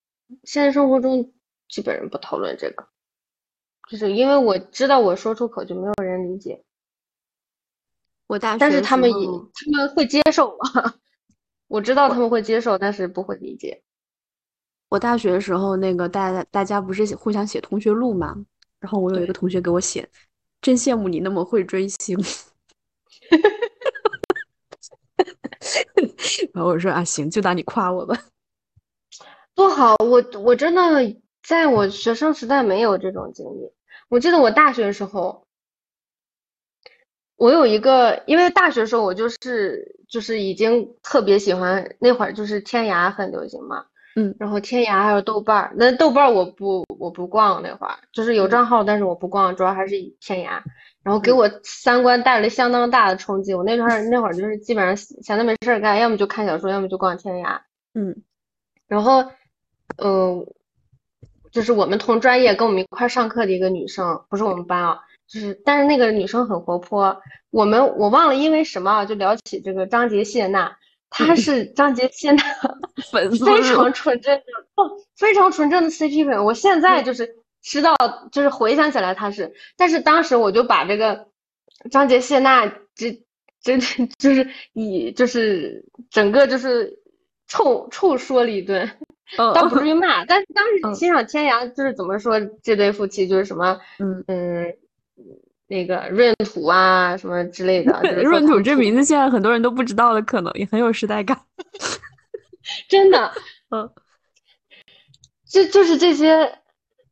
[0.43, 1.33] 现实生活中
[1.69, 2.89] 基本上不讨论这个，
[3.89, 6.65] 就是因为我知道我说出口就没有人理解。
[8.27, 10.59] 我大学，但是他们也他们会接受，
[11.69, 13.85] 我知道他们会接受，但是不会理解。
[14.89, 18.37] 我大学的时候，那个大家大家不是互相写同学录嘛？
[18.79, 20.09] 然后我有一个同学给我写，
[20.61, 22.19] 真羡慕你那么会追星。
[26.53, 28.17] 然后我说啊，行，就当你夸我吧。
[29.55, 30.83] 不好，我我真的
[31.43, 33.73] 在我学生时代没有这种经历。
[34.09, 35.47] 我记得我大学的时候，
[37.37, 43.87] 我有一个，因为大学时候我就是就是已经特别喜欢那会儿就是天涯很流行嘛。
[44.17, 50.63] 嗯，然后天涯还有豆瓣儿，那豆瓣儿我不我不逛那会儿，就是有账号，但是我不逛，主要还是以天涯。
[51.03, 53.53] 然后给我三观带来相当大的冲击。
[53.53, 57.61] 我那会儿那会儿就是基本上闲的没事儿干，要么就看小说，要么就逛天涯。
[57.93, 58.23] 嗯，
[58.87, 59.25] 然后，
[59.99, 60.47] 嗯，
[61.51, 67.21] 就是我们同专业跟我们一块上课的一个女生，不是我们班啊，就是但是那个女生很活泼。
[67.51, 70.77] 我们我忘了因为什么就聊起这个张杰谢娜。
[71.17, 72.45] 他是张杰现在
[73.11, 74.43] 粉丝，非常纯正的
[74.75, 76.45] 哦，非常纯正的 CP 粉。
[76.45, 77.95] 我现在就是知道，
[78.33, 81.29] 就是回想起来他是，但是当时我就把这个
[81.91, 83.23] 张杰谢娜这
[83.63, 83.79] 这
[84.19, 86.99] 就是以就是整个就是
[87.47, 88.91] 臭臭说了一顿，
[89.37, 94.77] 倒不至于骂，但是当时欣赏天涯就是怎么说这对夫妻就是什么嗯嗯。
[95.67, 97.93] 那个闰土啊，什么之类的。
[98.25, 101.41] 闰土这名字现在很多人都不知道了，可能也很有时代感。
[102.89, 103.33] 真的，
[103.71, 103.91] 嗯，
[105.49, 106.59] 就就是这些。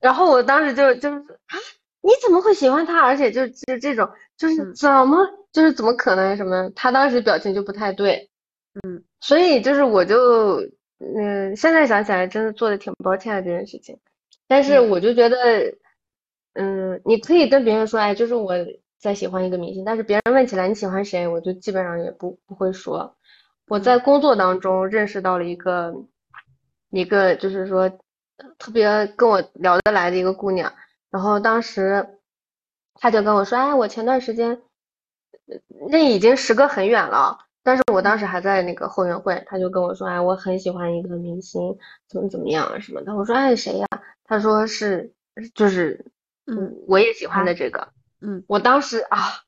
[0.00, 1.56] 然后我当时就就是啊，
[2.02, 3.00] 你怎么会喜欢他？
[3.00, 5.18] 而且就就这种，就是怎么
[5.52, 6.70] 就是怎么可能什么？
[6.74, 8.28] 他当时表情就不太对，
[8.84, 9.02] 嗯。
[9.20, 10.58] 所以就是我就
[10.98, 13.96] 嗯，现在想起来真的做的挺抱歉的这件事情，
[14.46, 15.36] 但是我就觉得。
[16.54, 18.52] 嗯，你可以跟别人说，哎，就是我
[18.98, 23.16] 在喜欢一个明星，但是别人问起来你喜欢谁，我就基本上也不不会说。
[23.68, 25.94] 我在工作当中认识到了一个
[26.90, 27.88] 一个，就是说
[28.58, 30.70] 特别跟我聊得来的一个姑娘，
[31.10, 32.06] 然后当时
[32.94, 34.60] 她就跟我说，哎，我前段时间
[35.90, 43.16] 那已经时隔很远了，但是我当时还在那个后援会，她就跟我说，哎，我很喜欢一个明星，怎么怎么样什么的。
[43.16, 43.86] 我说，哎，谁呀？
[44.24, 45.12] 她说是，
[45.54, 46.04] 就是。
[46.46, 49.42] 嗯，我也喜欢的这个，嗯，我当时啊，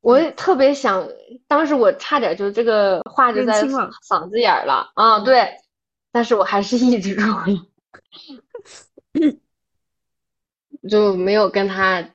[0.00, 1.08] 我也特别想，
[1.46, 5.56] 当时我差点就这个话就在嗓子眼儿了啊，对，
[6.10, 7.44] 但是我还是抑制住了，
[10.88, 12.10] 就没有跟他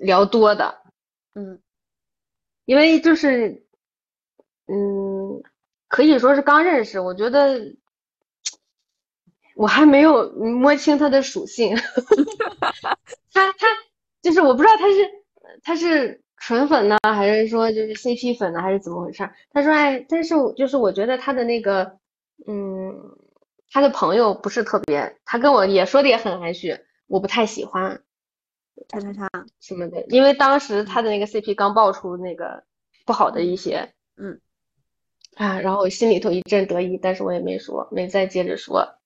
[0.00, 0.82] 聊多的，
[1.34, 1.60] 嗯，
[2.66, 3.64] 因为就是，
[4.66, 5.42] 嗯，
[5.88, 7.76] 可以说是刚认识，我觉得
[9.60, 11.76] 我还没有摸清他的属性。
[13.30, 13.66] 他他
[14.22, 15.10] 就是我不知道他是
[15.62, 19.28] 他是纯粉呢，还是说就是 CP 粉呢，还是怎么回事？
[19.50, 21.98] 他说哎，但是就是我觉得他的那个
[22.46, 22.94] 嗯，
[23.70, 28.00] 他的朋友不是特别，他跟我也说的也很含蓄，我不太喜欢，
[28.88, 29.28] 他他他
[29.60, 32.64] 什么的，因为当时他的那个 CP 刚爆出那个
[33.04, 34.40] 不好的一些，嗯
[35.36, 38.96] 啊，然后我心里头一阵得意，但是我也没说，没再接着说。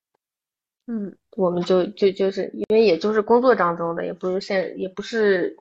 [0.87, 5.57] 嗯，我们就就就是因为也就是工作当中的，也不是现也不是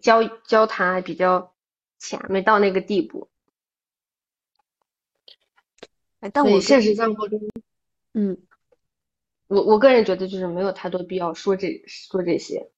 [0.00, 1.52] 交交谈还比较
[1.98, 3.28] 浅，没到那个地步。
[6.20, 7.38] 哎，但我现实生活中，
[8.14, 8.38] 嗯，
[9.48, 12.70] 我我个人觉得就是没有太多必要说这说这些。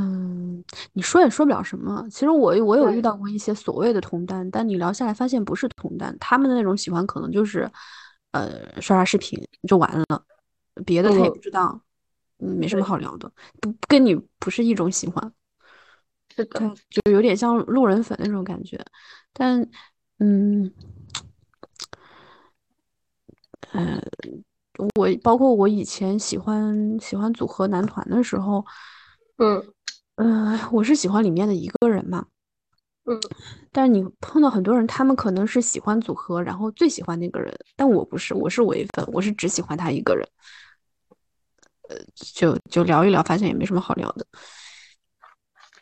[0.00, 2.04] 嗯，你说也说不了什么。
[2.10, 7.70] 其实我我有遇到过一些所谓的同担，但你聊下来发现不是同担，他们的那种喜欢可能就是。
[8.32, 10.24] 呃，刷刷视频就完了，
[10.84, 11.80] 别的他也不知道，
[12.38, 15.32] 嗯，没什么好聊的，不跟你不是一种喜欢，
[16.34, 18.78] 是的，就有点像路人粉那种感觉，
[19.32, 19.68] 但，
[20.18, 20.72] 嗯，
[23.72, 24.00] 呃，
[24.96, 28.64] 我包括我以前喜欢喜欢组合男团的时候，
[29.38, 29.62] 嗯，
[30.16, 32.26] 呃，我是喜欢里面的一个人嘛。
[33.04, 33.18] 嗯，
[33.72, 40.28] 但是你碰到很多人，他们可能是喜欢组合，然后最喜欢那个人，但我不是，我是唯粉，我是只喜欢他一个人。
[41.88, 44.26] 呃，就就聊一聊，发现也没什么好聊的。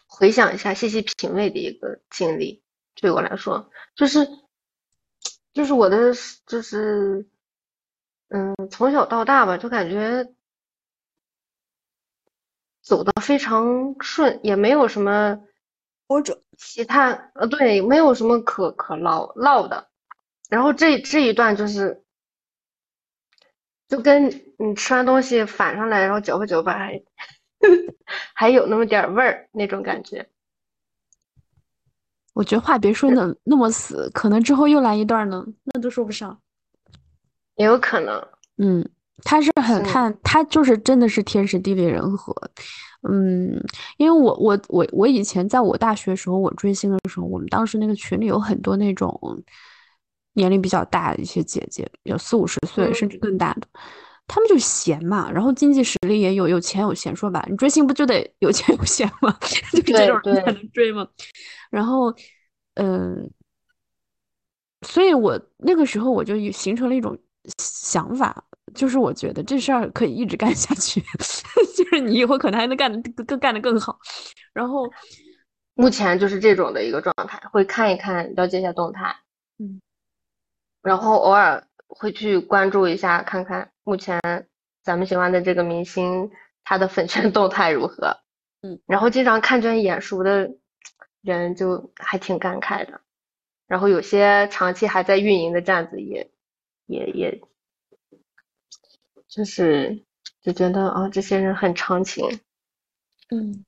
[0.07, 2.63] 回想一下细细品味的一个经历，
[2.95, 4.29] 对我来说，就是
[5.55, 6.13] 就是我的
[6.47, 7.27] 就是，
[8.29, 10.31] 嗯，从小到大吧，就感觉
[12.83, 15.41] 走的非常顺，也没有什么。
[16.07, 19.89] 波折，其他呃对，没有什么可可唠唠的，
[20.51, 22.03] 然后这这一段就是，
[23.89, 24.27] 就跟
[24.59, 27.01] 你吃完东西反上来，然后嚼吧嚼吧，还
[28.35, 30.29] 还有那么点味儿那种感觉。
[32.35, 36.41] 我觉得话别说的那么死，可能之后又来一段呢，那都说不上。
[37.55, 38.29] 也有可能，
[38.59, 38.89] 嗯，
[39.23, 42.35] 他是很看，他就是真的是天时地利人和。
[43.03, 43.63] 嗯，
[43.97, 49.17] 因为我我我我以前在我大学的时候，我追星的时候，我们当时那个群里有很多那种
[50.33, 53.69] 年龄比较大的一些姐姐，有四五十岁嗯甚至更大的，
[54.27, 59.37] 他们就闲嘛，然后经济实力也有，有钱有闲，说吧，你追星不就得有钱有闲吗？
[59.73, 61.07] 就这对种人才能追吗？
[61.71, 62.13] 然后，
[62.75, 63.31] 嗯，
[64.83, 67.19] 所以我那个时候我就有形成了一种
[67.59, 68.45] 想法，
[68.75, 71.01] 就是我觉得这事儿可以一直干下去，
[71.77, 73.99] 就是你以后可能还能干得更干得更好。
[74.53, 74.91] 然后，
[75.75, 79.17] 目前就是这种的一个状态，会看一看，了解一下动态，
[79.59, 79.81] 嗯，
[80.83, 84.21] 然后偶尔会去关注一下，看看目前
[84.83, 86.31] 咱们喜欢的这个明星
[86.65, 88.19] 他的粉圈动态如何，
[88.63, 90.51] 嗯，然后经常看见眼熟的
[91.23, 93.01] 人就还挺感慨的，
[93.67, 96.31] 然后有些长期还在运营的站子也
[96.87, 97.41] 也也，
[99.29, 100.05] 就是
[100.43, 102.41] 就觉得啊，这些人很长情。
[103.31, 103.65] 嗯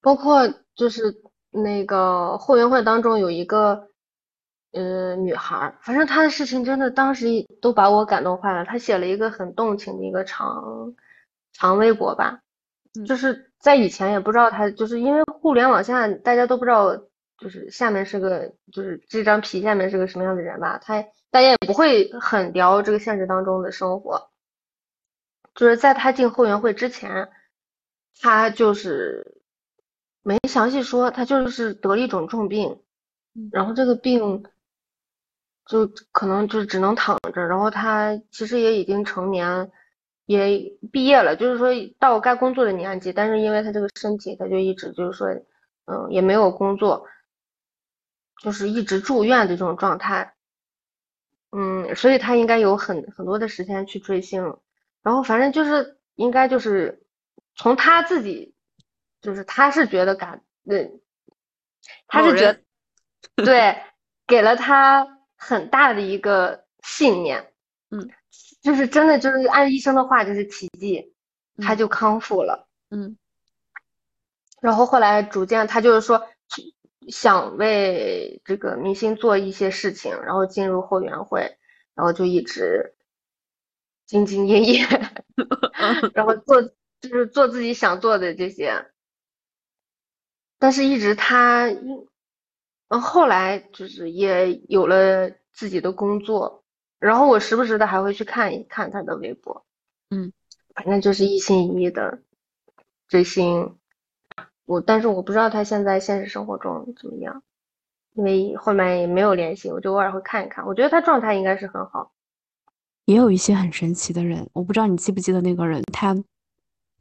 [0.00, 3.88] 包括就是那个后援会当中有一个
[4.72, 7.26] 呃女孩儿，反正她的事情真的当时
[7.62, 8.66] 都把我感动坏了。
[8.66, 10.94] 她写了一个很动情的一个长
[11.54, 12.42] 长微博吧，
[12.98, 16.90] 嗯就是在以前也不知道她，就是因为互联网现在大家都不知道，
[17.44, 24.30] 就是下面是个就是这张皮下面是个什么样的人吧，他大家也不会很聊这个现实当中的生活。
[25.54, 27.28] 就是在他进后援会之前，
[28.18, 29.42] 他就是
[30.22, 32.80] 没详细说，他就是得了一种重病，
[33.34, 34.42] 嗯然后这个病
[35.66, 39.70] 就可能就只能躺着，然后他其实也已经成年，
[40.24, 41.68] 也毕业了，就是说
[41.98, 45.28] 到该工作的年纪，但是因为他这个身体，他就一直就是说，
[45.84, 47.06] 嗯，也没有工作，
[48.42, 50.34] 就是一直住院的这种状态，
[51.52, 54.56] 嗯，所以他应该有很很多的时间去追星。
[55.02, 57.02] 然后反正就是应该就是
[57.54, 58.54] 从他自己，
[59.20, 61.00] 就是他是觉得感，嗯，
[62.06, 63.82] 他是觉得对，
[64.26, 67.52] 给了他很大的一个信念，
[67.90, 68.10] 嗯，
[68.62, 71.14] 就是真的就是按医生的话就是奇迹，
[71.58, 72.68] 他嗯就康复了。
[72.90, 73.16] 嗯
[74.60, 76.33] 然后后来逐渐他就是说去
[77.08, 81.58] 想为这个明星做一些事情，然后进入后援会，
[81.94, 82.94] 然后就一直
[84.08, 84.86] 兢兢业业，
[86.14, 88.86] 然后做就是做自己想做的这些，
[90.58, 96.64] 但是一直他，然后后来就是也有了自己的工作，
[96.98, 99.66] 然后我时不时的还会去看一看他的微博，
[100.10, 100.32] 嗯，
[100.74, 102.22] 反正就是一心一意的
[103.08, 103.78] 追星。
[104.66, 107.42] 我但是我不知道他现在现实生活中怎么样，
[108.14, 110.66] 因为后面也没有联系，我就偶尔会看一看。
[110.66, 112.12] 我觉得他状态应该是很好。
[113.04, 116.16] 也有一些很神奇的人，我不知道你记不记得那个人，他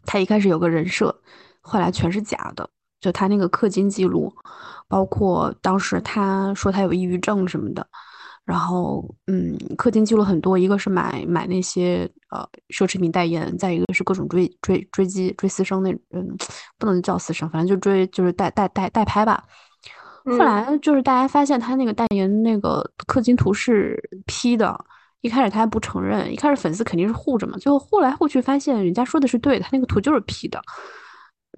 [0.06, 1.22] 他一开始有个人设，
[1.62, 4.34] 后来全是假的，就他那个氪金记录，
[4.90, 7.88] 包括当时他说他有抑郁症什么的，
[8.46, 16.28] 然后嗯，氪金记录很多，一个是买买那些呃奢侈品代言，再一个是各种追追追击追私生那嗯，
[16.78, 19.44] 不能叫私生，反正就追就是代代代代拍吧。
[20.26, 24.78] 后嗯来就是大家发现他那个代言那个氪金图是 P 的，
[25.20, 30.62] 一开始他还不承认，一开始粉丝肯定是护着嘛，最后护来护去发现人家说的是对的，他那个图就是 P 的，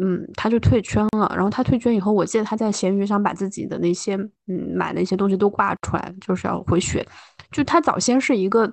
[0.04, 1.32] 嗯，他就退圈了。
[1.36, 4.16] 然后他退圈以后，我记得他在闲鱼上把自己的那些
[4.48, 7.06] 嗯买的一些东西都挂出来，就是要回血。
[7.52, 8.68] 就他早先是一个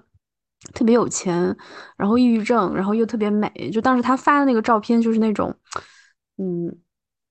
[0.75, 1.57] 特别有钱，
[1.97, 5.55] 然后抑郁症，然后又特别美，就当时他发的那个照片就是那种
[6.39, 6.77] 嗯。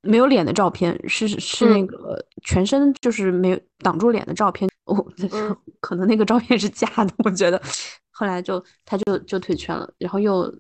[0.03, 4.97] 没有脸的照片，是是那嗯个全身就是没有挡住脸的照片，我、
[5.31, 7.61] 嗯 可能那个照片是假的，我觉得。
[8.09, 10.51] 后来就他就就退圈了，然后又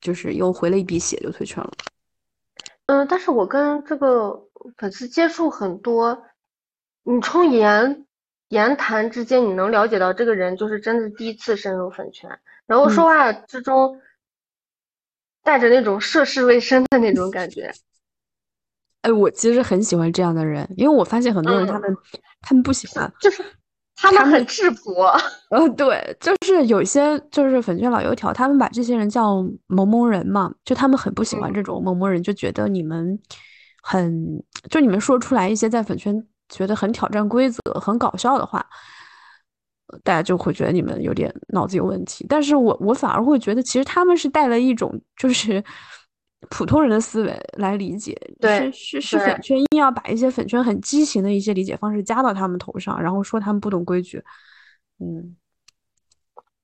[0.00, 1.70] 就是又回了一笔血，就退圈了。
[2.88, 6.24] 嗯，但是我跟这个粉丝接触很多，
[7.02, 8.06] 你从言
[8.48, 12.30] 言谈之间，你能了解到这个人就是真的第一次深入粉圈，
[12.66, 14.00] 然后说话之中
[15.42, 17.70] 带着那种涉世未深的那种感觉。
[19.02, 21.94] 哎，我其实很喜欢这样的人，因为我发现很多人他们、
[22.40, 23.44] 他们不喜欢，就是
[24.00, 25.02] 他们很质朴，
[25.50, 33.18] 呃，对，就是有些就是粉圈老油条，他们把这些人叫萌萌人嘛，就他们很不喜欢嗯这种萌萌人，就觉得你们
[33.82, 34.40] 很，
[34.70, 38.64] 就你们说出来一些在粉圈觉得很挑战规则、很搞笑的话，
[40.04, 42.24] 大家就会觉得你们有点脑子有问题。
[42.28, 45.62] 但是我我反而会觉得，其实他们是带了一种就是
[46.50, 54.22] 普通人的思维来理解，是是是粉圈硬要把一些粉圈很畸形的一些理解方式加到他们头上，然后说他们不懂规矩。
[55.00, 55.36] 嗯，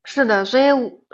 [0.05, 0.65] 是的，所以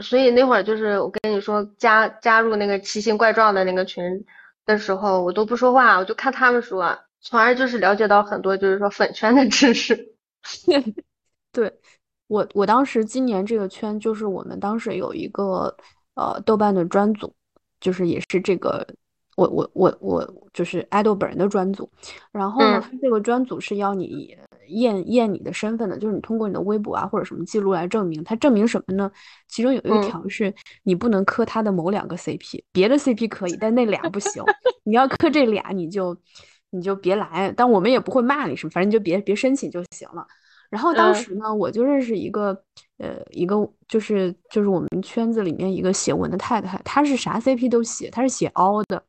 [0.03, 4.03] 所以那会儿就是我跟你说加加入那个奇形怪状的那个群
[4.67, 10.15] 的时候，我都不说话，我就看他们说，从而就是了解到很多就是说粉圈的知识。
[11.53, 11.73] 对
[12.29, 15.75] 我我当时今年这个圈就是我们当时有一个
[16.15, 17.35] 呃豆瓣的专组，
[17.81, 18.87] 就是也是这个
[19.37, 21.91] 我我我我就是爱豆本人的专组，
[22.33, 24.37] 然后呢，他这个专组是要你。
[24.72, 28.22] 验验你的身份的，就是你通过你的微博啊或者什么记录来证明。
[28.22, 29.11] 他证明什么呢？
[29.49, 30.55] 其中有一条是
[30.85, 34.41] 你不能磕他的某两个 CP，别的 CP 可以，但那俩不行。
[34.85, 36.16] 你要磕这俩，你就
[36.70, 37.53] 你就别来。
[37.57, 40.24] 但我们也不会骂你什么，反正你就别别申请就行了。
[40.71, 42.57] 然后当时呢，我就认识一个
[42.99, 43.57] 呃一个
[43.89, 49.03] 就是就是我们圈子里面一个写文的太太，她是啥 CP 都写，她是写凹的，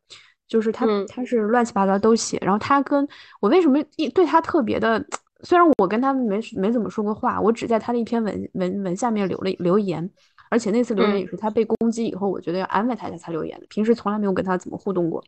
[0.47, 2.37] 就是她她是乱七八糟都写。
[2.41, 3.07] 然后她跟
[3.39, 5.05] 我为什么一对她特别的？
[5.43, 10.07] 虽然我跟他没没怎么说过话，我只在她的一篇文文文下面留了留言，
[10.51, 15.23] 而且那次留言也是她被攻击以后，我觉得要安慰她一下才留言的，平时从来没有跟她怎么互动过。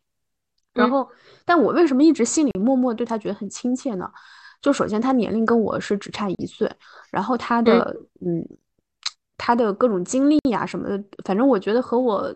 [0.74, 1.10] 然后，
[1.46, 4.08] 但我为什么一直心里默默对她觉得很亲切呢？
[4.64, 6.68] 就首先他年龄跟我是只差一岁，
[7.12, 7.96] 然后他的
[8.26, 8.44] 嗯，
[9.38, 12.36] 他的各种经历呀什么的，反正我觉得和我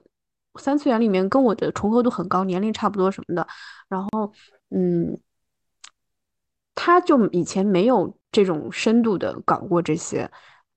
[0.59, 3.47] 三次元里面跟我的重合度很高，年龄差不多什么的。
[3.89, 4.31] 然后
[4.69, 5.17] 嗯。
[6.79, 10.29] 他就以前没有这种深度的搞过这些，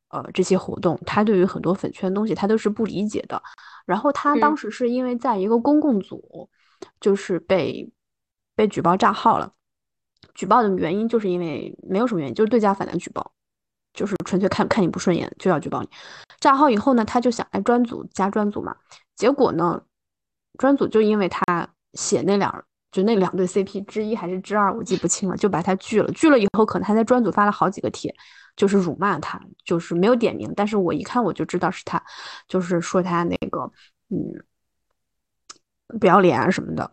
[0.08, 0.98] 呃，这些活动。
[1.04, 3.40] 他对于很多粉圈东西，他都是不理解的。
[3.84, 6.48] 然后他当时是因为在一个公共组，
[7.00, 7.92] 就是被
[8.56, 9.52] 被举报账号了。
[10.34, 13.32] 举报的原因就是因为没有什么原因，就是对家反弹举报，
[13.92, 15.88] 就是纯粹看看你不顺眼就要举报你。
[16.40, 18.76] 账号以后呢，他就想哎专组加专组嘛。
[19.16, 19.82] 结果呢，
[20.58, 22.64] 专组就因为他写那两。
[22.92, 26.10] 就那两对 CP 之一还是之二，我记不清了，就把他拒了。
[26.10, 28.12] 拒了以后，可能他在专组发了好几个帖，
[28.56, 32.02] 就是辱骂他，就是没有点名，但是我一看我就知道是他，
[32.48, 33.60] 就是说他那个
[34.08, 34.34] 嗯
[36.00, 36.90] 不要脸啊什么的。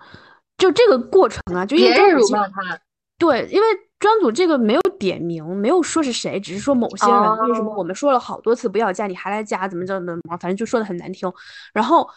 [0.59, 2.79] 就这个过程啊，就因为辱骂他，
[3.17, 3.67] 对，因为
[3.99, 7.49] 专组这个没有点名，没有说是谁，只是说某些人。
[7.49, 11.31] 为什么我们说了好多次不要加，你还来加，怎么怎么怎么，反正就说的很难听，
[11.73, 12.09] 然后。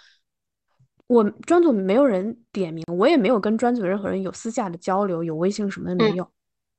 [1.06, 6.24] 我专组没有人点名，我也没有跟专组任何人有私下的交流，有微信什么的没有。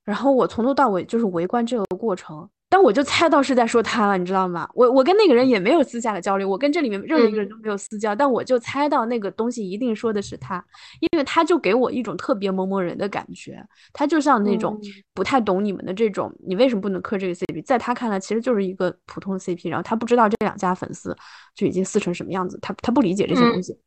[0.06, 2.50] 然后我从头到尾就是围观这个过程。
[2.72, 4.66] 但我就猜到是在说他了，你知道吗？
[4.74, 10.64] 我我跟那个人也没有私下的交流，我跟这里面任何一个人都没有私交，但我就猜到那个东西一定说的是他，
[11.02, 13.62] 因为他就给我一种特别某某人的感觉，
[13.92, 14.80] 他就像那种
[15.14, 17.62] 不太懂你们的这种，你为什么不能磕这个 CP？
[17.66, 21.14] 在他看来，其实就是一个普通 CP，然后他不知道这两家粉丝
[21.54, 23.78] 就已经撕成什么样子，他他不理解这些东西，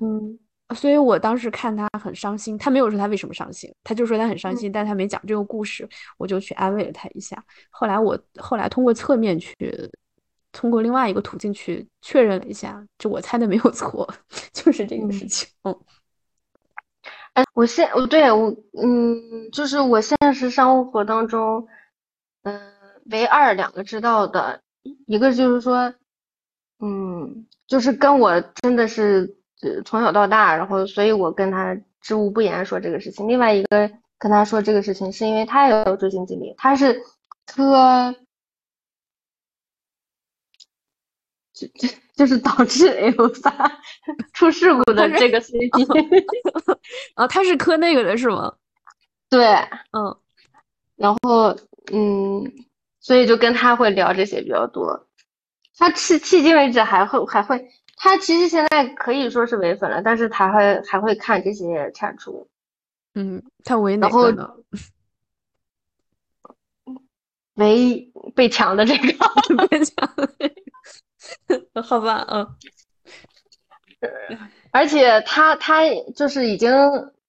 [0.00, 0.38] 嗯。
[0.74, 5.88] 所以我当时看他很伤心，他没有说他为什么伤心，他就说他很伤心，但他没讲这个故事，
[6.18, 7.40] 我就去安慰了他一下。
[7.70, 9.54] 后来我后来通过侧面去，
[10.50, 14.12] 通过另外一个途径去确认了一下，就我猜的没有错，
[14.52, 15.48] 就是这个事情。
[15.62, 15.80] 嗯，
[17.34, 18.48] 哎，我现我对我
[18.82, 21.68] 嗯，就是我现实生活当中，
[22.42, 22.60] 嗯，
[23.12, 24.60] 唯二两个知道的，
[25.06, 25.94] 一个就是说，
[26.80, 29.36] 嗯，就是跟我真的是。
[29.84, 33.26] 从小到大，然后所以我跟他知无不言说这个事情。
[33.26, 37.02] 另外一个跟他说这个事情，是因为他也有追星经历，他是
[37.46, 38.14] 磕，
[41.54, 43.52] 就就就是导致 L 三
[44.34, 46.24] 出事故的这个 CP
[47.14, 48.54] 啊， 他是磕那个的是吗？
[49.30, 49.46] 对，
[49.92, 50.16] 嗯，
[50.96, 51.56] 然后
[51.92, 52.52] 嗯，
[53.00, 55.06] 所以就跟他会聊这些比较多。
[55.78, 57.70] 他迄迄今为止还会还会。
[57.96, 62.48] 他其实现在可以说是唯粉了，但是他还还会看这些产出。
[63.14, 64.50] 嗯，他唯哪个呢？
[67.54, 69.06] 唯被抢的这个，
[69.68, 70.48] 被抢的这
[71.72, 72.46] 个， 好吧，嗯。
[74.70, 75.80] 而且他他
[76.14, 76.70] 就是已经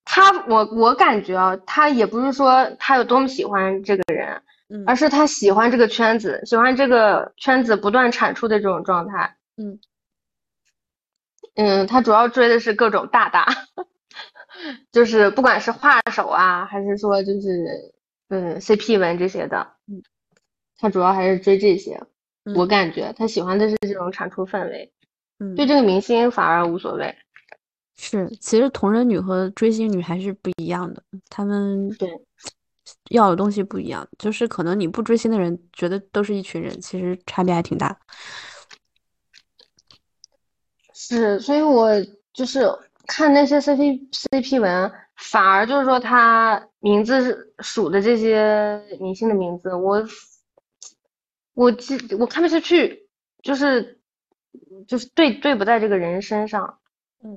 [0.04, 4.42] 他我我感觉啊，他也不是说他有多么喜欢这个人，
[4.86, 9.38] 而是他喜欢这个圈子，喜欢这个圈子不断产出的这种状态。
[9.56, 9.80] 嗯。
[11.58, 13.46] 嗯，他主要追的是各种大大，
[14.92, 17.94] 就是不管是画手啊，还是说就是
[18.30, 20.02] 嗯 CP 文这些的，嗯，
[20.78, 22.00] 他主要还是追这些。
[22.56, 24.94] 我感觉他喜欢的是这种产出氛围，
[25.40, 27.14] 嗯，对这个明星反而无所谓。
[27.98, 32.10] 是，其实同人女和追星女还是不一样的，他们对
[33.10, 38.00] 要的东西不一样，就是可能你不追星的人觉得都是一群人，其实差别还挺大。
[41.08, 41.90] 是，所以我
[42.34, 42.70] 就是
[43.06, 50.06] 看那些 CP CP 文，反而就是说他名字数的这些明星的名字，我
[51.54, 53.08] 我记我看不下去，
[53.42, 54.00] 就是
[54.86, 56.78] 就是对对不在这个人身上。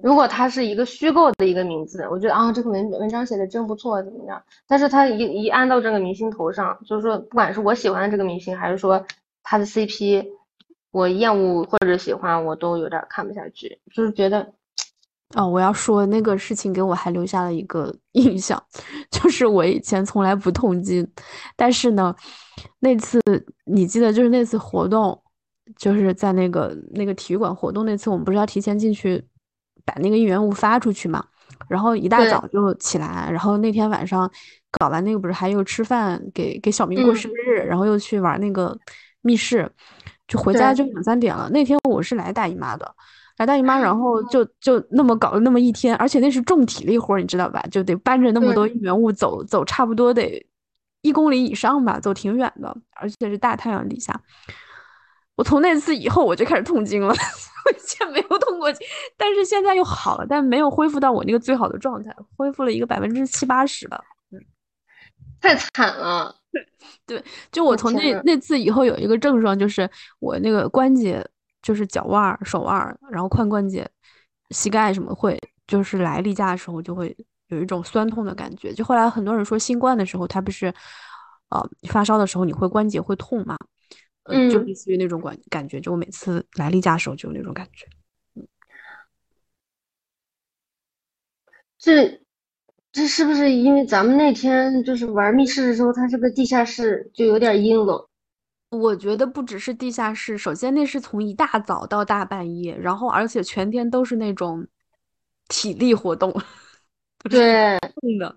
[0.03, 4.43] 如果他是一个虚构的一个名字，我觉得啊这个文文章写的真不错，怎么样？
[4.67, 9.07] 但是他一一按到这个明星头上，就是说不管是我喜欢的这个明星，还是说
[9.43, 10.27] 他的 CP，
[10.91, 14.53] 我厌恶或者喜欢，我都有点看不下去，就是觉得。
[15.37, 18.61] 哦，我要说那个事情给我还留下了一个 印象，
[19.13, 21.07] 就是我以前从来不痛经，
[21.55, 22.13] 但是呢，
[22.81, 23.21] 那次
[23.65, 25.17] 你记得就是那次活动，
[25.77, 29.25] 就是在那个那个体育馆活动那次，我们不是要提前进去
[29.85, 31.25] 把那个应援物发出去嘛？
[31.69, 34.29] 然后一大早就起来，然后那天晚上
[34.81, 38.77] 搞完那个不是还有吃饭给给小明过生日，然后又去玩那个
[39.21, 39.71] 密室，
[40.31, 41.51] 就回家就两三点了。
[41.51, 42.95] 那天我是来大姨妈的。
[43.37, 47.59] 来大姨妈，然后就就那么搞了那么一天，而且那是重体力活，你知道吧？
[47.71, 50.47] 就得搬着那么多应援物走走，差不多得
[51.01, 54.15] 一公里以上吧，走挺远的，而且是大太阳底下。
[55.37, 57.09] 我从那次以后我就开始痛经了，
[57.65, 63.99] 我以前没有痛过经，但是现在又好了，但没有恢复到我那个最好的状态，恢复了一个百分之七八十吧。
[65.41, 66.35] 嗯，太惨了。
[67.07, 67.23] 对，
[67.53, 69.89] 就我从那那次以后有一个症状，就是
[70.19, 71.25] 我那个关节。
[71.63, 73.87] 就是脚腕、手腕，然后髋关节、
[74.49, 77.15] 膝盖什么会，就是来例假的时候就会
[77.49, 78.73] 有一种酸痛的感觉。
[78.73, 80.73] 就后来很多人说新冠的时候，他不是，
[81.51, 83.59] 呃，发烧的时候你会关节会痛嘛？
[84.23, 85.79] 嗯，就类似于那种感感觉。
[85.83, 87.87] 就我每次来例假的时候就有那种感觉。
[88.37, 88.49] 嗯，
[91.79, 92.23] 这
[92.93, 98.05] 这是不是因为咱们那天就是玩密室的时候，它是个地下室，就有点阴冷？
[98.71, 104.67] 我觉得不只是地下室，首先那是从一大早到大半夜，然后而且全天都是那种
[105.49, 106.33] 体力活动，
[107.29, 107.79] 对，
[108.19, 108.37] 的，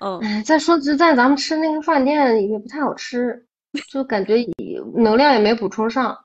[0.00, 0.42] 嗯。
[0.44, 3.46] 再说实在，咱们吃那个饭店也不太好吃，
[3.90, 4.36] 就感觉
[4.96, 6.16] 能量也没补充上，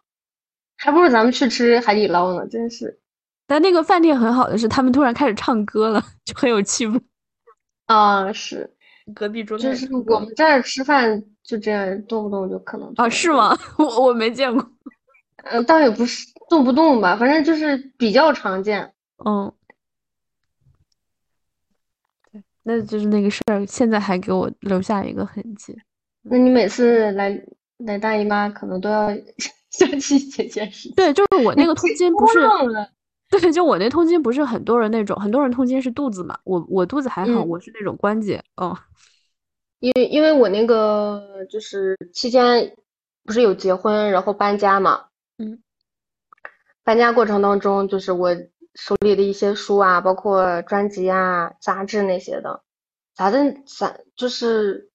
[0.78, 3.00] 还不如咱们去吃海底捞呢，真是。
[3.48, 7.02] 但那个饭店很好的是，他们突然开始唱歌了，就很有气氛。
[7.90, 8.70] 啊，是。
[9.16, 13.10] 隔壁桌就是我们这儿吃饭就这样，动不动就可能啊？
[13.10, 13.58] 是吗？
[13.80, 14.64] 我我没见过。
[15.46, 18.94] 嗯，倒也不是动不动吧，反正就是比较常见。
[19.26, 19.52] 嗯，
[22.32, 25.76] 对，那就是那个事儿，现在还给我留下一个痕迹。
[26.22, 27.42] 那你每次来
[27.78, 29.08] 来大姨妈，可能都要
[29.72, 30.94] 想起这件事。
[30.96, 32.40] 对，就是我那个痛经不是。
[33.30, 38.76] 对，就我那痛经不是很多人那种，很多人痛经是肚子嘛，我我肚子还好，我是那种关节，嗯。
[39.80, 42.76] 因为因为我那个就是期间
[43.24, 45.06] 不是有结婚，然后搬家嘛，
[45.38, 45.64] 嗯，
[46.84, 48.36] 搬家过程当中，就是我
[48.76, 52.62] 手里的一些书啊，包括专辑啊、杂志那些的，
[53.16, 54.90] 杂志杂就是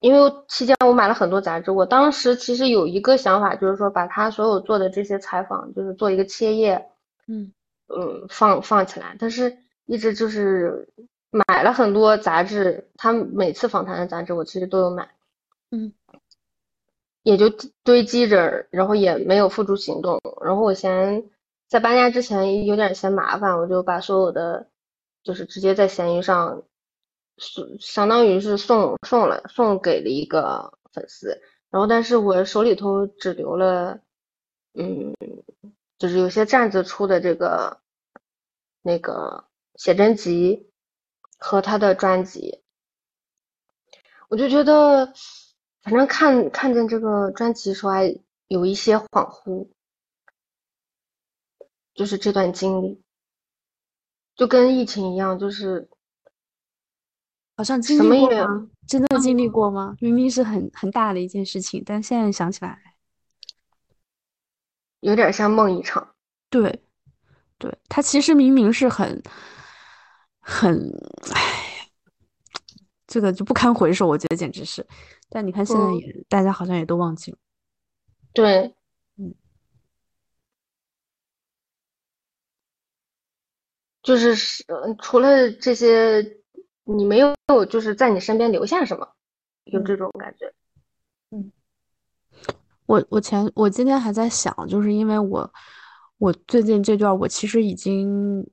[0.00, 6.86] 因为期间我买了很多杂志，我当时其实有一个想法，就是说把他所有做的这些采访，就是做一个切页，
[7.26, 7.52] 嗯
[7.88, 10.88] 嗯，放放起来，但是一直就是。
[11.48, 15.10] 买了很多杂志，他每次访谈的杂志我其实都有买，
[15.70, 15.92] 嗯，
[17.24, 17.50] 也就
[17.82, 20.18] 堆积着，然后也没有付诸行动。
[20.42, 21.24] 然后我嫌
[21.66, 24.70] 在搬家之前有点嫌麻烦，我就把所有的
[25.24, 26.62] 就是直接在闲鱼上
[27.36, 31.42] 送，相当于是送送了送给了一个粉丝。
[31.70, 34.00] 然后但是我手里头只留了，
[34.72, 35.12] 嗯，
[35.98, 37.80] 就是有些站子出的这个
[38.82, 40.70] 那个写真集。
[41.38, 42.62] 和他的专辑，
[44.28, 45.12] 我就觉得，
[45.82, 48.18] 反正看看见这个专辑时候还
[48.48, 49.68] 有一些恍惚，
[51.92, 53.02] 就是这段经历，
[54.34, 55.90] 就跟疫情一样，就是
[57.58, 58.70] 好像经历过吗？
[58.88, 59.94] 真的经历过吗？
[60.00, 62.95] 明明是很很大的一件事情，但现在想起来，
[65.00, 66.14] 有点像梦一场。
[66.50, 66.82] 对，
[67.58, 69.22] 对，他其实明明是很。
[70.48, 70.78] 很，
[71.34, 71.90] 唉，
[73.08, 74.86] 这个就不堪回首，我觉得简直是。
[75.28, 77.38] 但你看现在也，大家好像也都忘记了。
[78.32, 78.72] 对，
[79.16, 79.34] 嗯，
[84.04, 84.64] 就是是，
[85.00, 86.38] 除了这些，
[86.84, 87.34] 你没有
[87.68, 89.16] 就是在你身边留下什么，
[89.64, 90.46] 有这种感觉。
[90.46, 90.54] 嗯，
[92.86, 95.52] 我我前我今天还在想，就是因为我
[96.18, 98.46] 我最近这段我其实已经。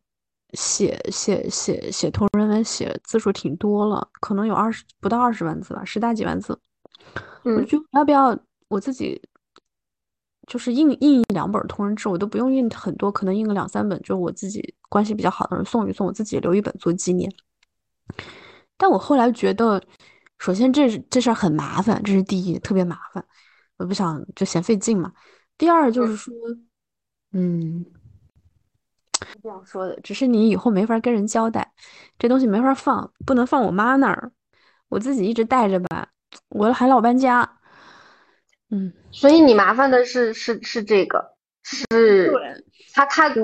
[0.55, 6.53] 写写写写同人文写字数挺多了，可能有二十不到二十万字吧，十大几万字。
[7.41, 9.19] 我嗯就要不要我自己
[10.45, 17.27] 就是印印一两本同人志，我都不用印很多，可能印个两三本，就我自己关系比较好的人送一送，我自己留一本做纪念。
[18.77, 19.81] 但我后来觉得，
[20.37, 23.25] 首先这是这事儿很麻烦，这是第一，特别麻烦，
[23.77, 25.13] 我不想就嫌费劲嘛。
[25.57, 26.33] 第二就是说，
[27.31, 27.85] 嗯，
[29.41, 31.73] 这样说的，只是你以后没法跟人交代，
[32.17, 34.31] 这东西没法放，不能放我妈那儿，
[34.89, 36.09] 我自己一直带着吧，
[36.49, 37.59] 我还老搬家，
[38.69, 42.31] 嗯，所以你麻烦的是是是这个，是
[42.93, 43.43] 他他对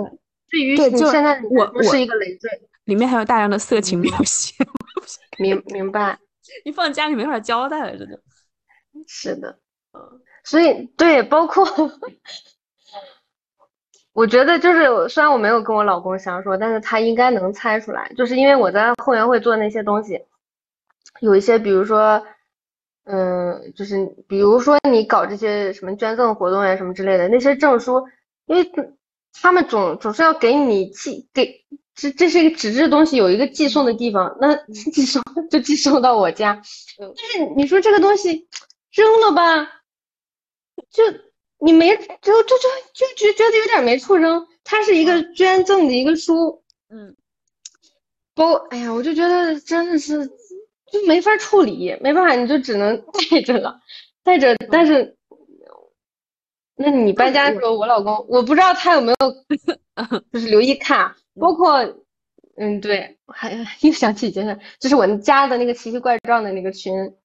[0.50, 2.50] 对于就你现在我我是一个累赘，
[2.86, 4.56] 里面还有大量的色情描写，
[5.38, 6.20] 明明白。
[6.66, 8.20] 你放家里没法交代了，真的。
[9.08, 9.60] 是的，
[10.44, 11.66] 所以对，包括
[14.14, 20.22] 我觉得就是，虽然我没有跟我老公详说，但是他应该能猜出来，就是因为我在后援会做那些东西，
[21.22, 22.26] 有一些比如说，
[23.06, 28.08] 嗯，就是比如说你搞这些什么捐赠活动呀什么之类的，那些证书，
[28.46, 28.72] 因为
[29.34, 31.66] 他们总总是要给你寄给。
[31.96, 35.22] 这这是一个纸质东西，有一个寄送的地方，那 寄送
[35.52, 36.62] 就寄送到我家。
[36.98, 38.48] 但是你说这个东西
[38.94, 39.79] 扔了吧，
[40.92, 41.04] 就
[41.60, 42.56] 你没就就就
[42.94, 44.48] 就觉觉得有点没处扔。
[44.64, 47.16] 它是一个捐赠的一个书，嗯，
[48.36, 50.28] 包哎呀，我就觉得真的是
[50.92, 53.82] 就没法处理，没办法，你就只能带着了，
[54.24, 54.56] 带着。
[54.70, 55.18] 但是，
[56.76, 59.18] 那你搬家的时候，我老公我不知道他有没有
[60.32, 61.16] 就是留意看。
[61.40, 61.84] 包括，
[62.56, 67.16] 嗯，对，还又想起一件事，就是我们加的那个奇奇怪状的那个群，嗯，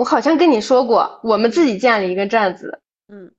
[0.00, 3.34] 我好像跟你说过，我们自己建了一个站子，嗯，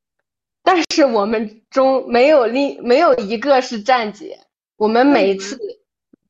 [0.62, 4.40] 但是我们中没有另没有一个是站姐，
[4.78, 5.58] 我们每一次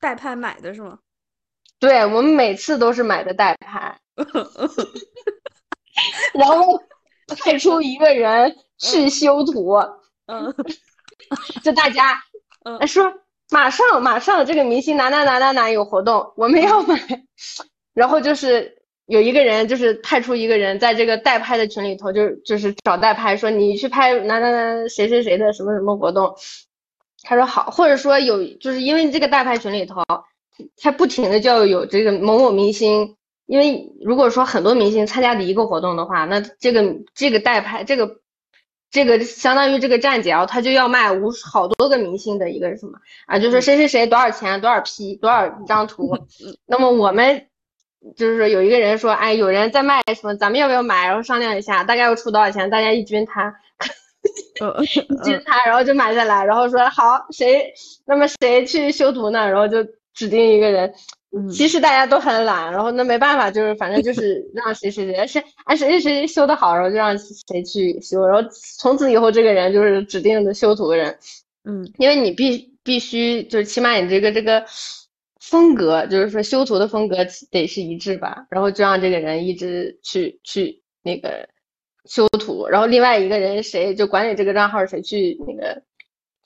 [0.00, 0.98] 代拍买的是吗？
[1.78, 4.00] 对，我们每次都是买的代拍，
[6.32, 6.82] 然后
[7.36, 9.74] 派出一个人去修图，
[10.24, 10.54] 嗯，
[11.62, 12.18] 就大家。
[12.64, 13.12] 嗯，说
[13.50, 16.98] 马上马上这个明星哪哪哪哪哪有活动，我们要买。
[17.92, 18.81] 然后就是
[19.12, 26.34] 有一个人，就是派出一个人在这个代拍的群里头，就就是找代拍，说你去拍哪哪哪谁谁谁的什么什么活动。
[27.22, 30.02] 他说好，或者说有，就是因为这个代拍群里头，
[30.78, 33.14] 他不停的就有这个某某明星。
[33.44, 36.82] 因为如果说很多明星参加的一个活动的话，那这个
[37.14, 38.22] 这个代拍这个。
[38.94, 46.14] 这个相当于这个站姐啊，他就要卖无好多个明星的一个什么啊，就是谁谁谁多少钱，多少 P，多少张图。
[46.68, 47.46] 那么我们
[48.16, 51.06] 就是有一个人说，哎，有人在卖什么，咱们要不要买？
[51.06, 53.54] 然后商量一下，大概要出多少钱，大家一均摊，
[54.82, 57.72] 一均摊，然后就买下来，然后说好，谁
[58.06, 59.48] 那么谁去修图呢？
[59.48, 59.82] 然后就
[60.14, 60.92] 指定一个人。
[61.50, 68.46] 其实大家都很懒，然后那没办法，就是反正就是 让谁谁谁谁哎谁谁谁修的好，然后就让谁去修，然后
[68.78, 71.18] 从此以后这个人就是指定的修图的人，
[71.64, 74.62] 嗯，因为你必必须就是起码你这个这个
[75.42, 77.16] 风格，就是说修图的风格
[77.50, 81.48] 得是一致吧，然后就让这个人一直去去那个
[82.04, 85.82] 修图，然后另外一个人谁就管理这个账号谁去那个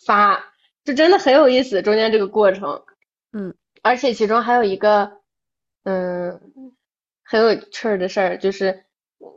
[0.04, 0.42] 发，
[0.82, 2.82] 就真的很有意思中间这个过程，
[3.32, 3.54] 嗯。
[3.82, 5.12] 而且其中还有一个，
[5.84, 6.40] 嗯，
[7.22, 8.82] 很有趣儿的事儿，就是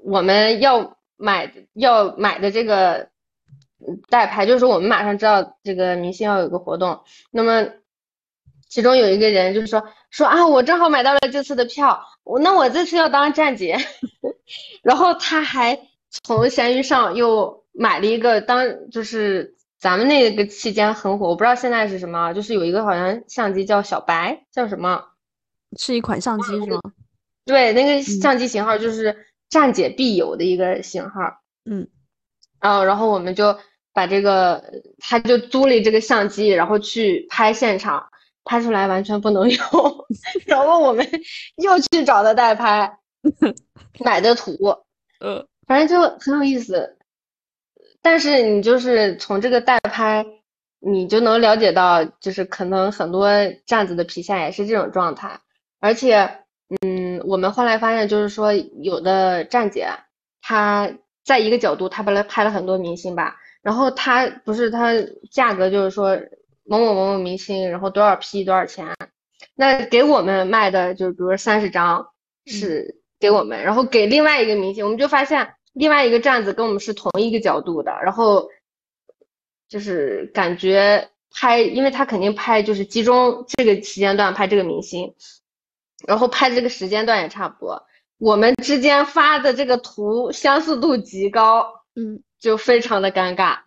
[0.03, 3.10] 我们要买要买的这个
[4.10, 7.70] 代拍，就是说我们马上知道这个明星要有个活动，那么
[8.70, 13.78] 其中有一个人就是说说啊，我正好买到了这次的票，我那我这次要当站姐，
[14.82, 15.78] 然后他还
[16.24, 19.55] 从闲鱼上又买了一个当就是。
[19.82, 25.05] 咱们那个期间很火，我不知道现在是什么，就是有一个好像相机叫小白，叫什么？
[25.78, 26.82] 是一款相机是吗？
[27.45, 29.15] 对，那个相机型号就是
[29.49, 31.39] 站姐必有的一个型号。
[31.63, 31.88] 嗯，
[32.59, 33.57] 然后然后我们就
[33.93, 34.61] 把这个，
[34.97, 38.09] 他就租了这个相机，然后去拍现场，
[38.50, 39.62] 拍出来完全不能用，
[40.47, 41.08] 然后我们
[41.58, 42.97] 又去找的代拍，
[44.04, 44.54] 买的图，
[45.20, 46.97] 呃，反正就很有意思。
[48.02, 50.26] 但是你就是从这个代拍，
[50.80, 53.30] 你就能了解到，就是可能很多
[53.68, 55.39] 站子的皮下也是这种状态。
[55.80, 56.28] 而且，
[56.82, 59.89] 嗯，我们后来发现，就是说有的站姐，
[60.41, 60.91] 她
[61.24, 64.93] 在一个角度，她本来拍了很多明星吧，然后她不是她
[65.30, 66.18] 价格就是说
[66.70, 68.95] 某某某某明星，然后多少批多少钱，
[69.55, 72.07] 那给我们卖的就比如说三十张
[72.45, 75.55] 是给我们，然后给另外一个明星，我们就发现。
[75.74, 78.49] 另外一个站子跟我们是同一个角度的，然后
[79.70, 85.13] 就是感觉拍，因为他肯定拍就是集中这个时间段拍这个明星，
[86.07, 87.86] 然后拍这个时间段也差不多。
[88.17, 93.59] 我们之间发的这个图相似度极高，嗯，就非常的尴尬。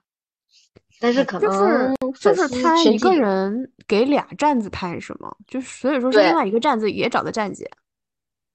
[1.02, 5.34] 但是可能就能是就是他一个人给俩站子拍是吗？
[5.48, 7.68] 就是所以说是另外一个站子也找的站姐，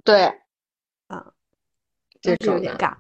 [0.06, 0.24] 对
[1.08, 1.34] 啊，
[2.22, 2.96] 这但是有点尬。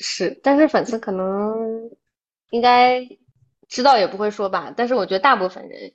[0.00, 1.90] 是，但是粉丝可能
[2.48, 3.06] 应该
[3.68, 4.72] 知道也不会说吧。
[4.74, 5.92] 但是我觉得大部分人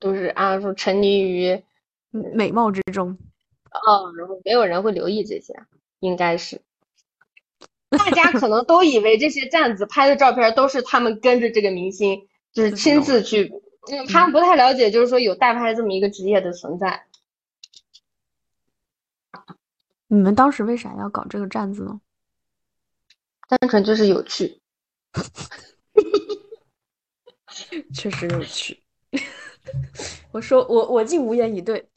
[0.00, 1.62] 都是啊说沉溺于
[2.10, 3.16] 嗯美貌之中，
[3.70, 5.54] 哦，然后没有人会留意这些，
[6.00, 6.60] 应该是。
[7.98, 13.52] 大家可能都以为这些站子拍的照片都是他们跟着这个明星，就是亲自去，
[13.90, 17.04] 嗯，他们不太了解，就是说有代拍这么一个职业的存在。
[20.06, 22.00] 你们当时为啥要搞这个站子呢？
[23.48, 24.60] 单纯就是有趣。
[27.94, 28.82] 确实有趣。
[30.32, 31.88] 我说我我竟无言以对。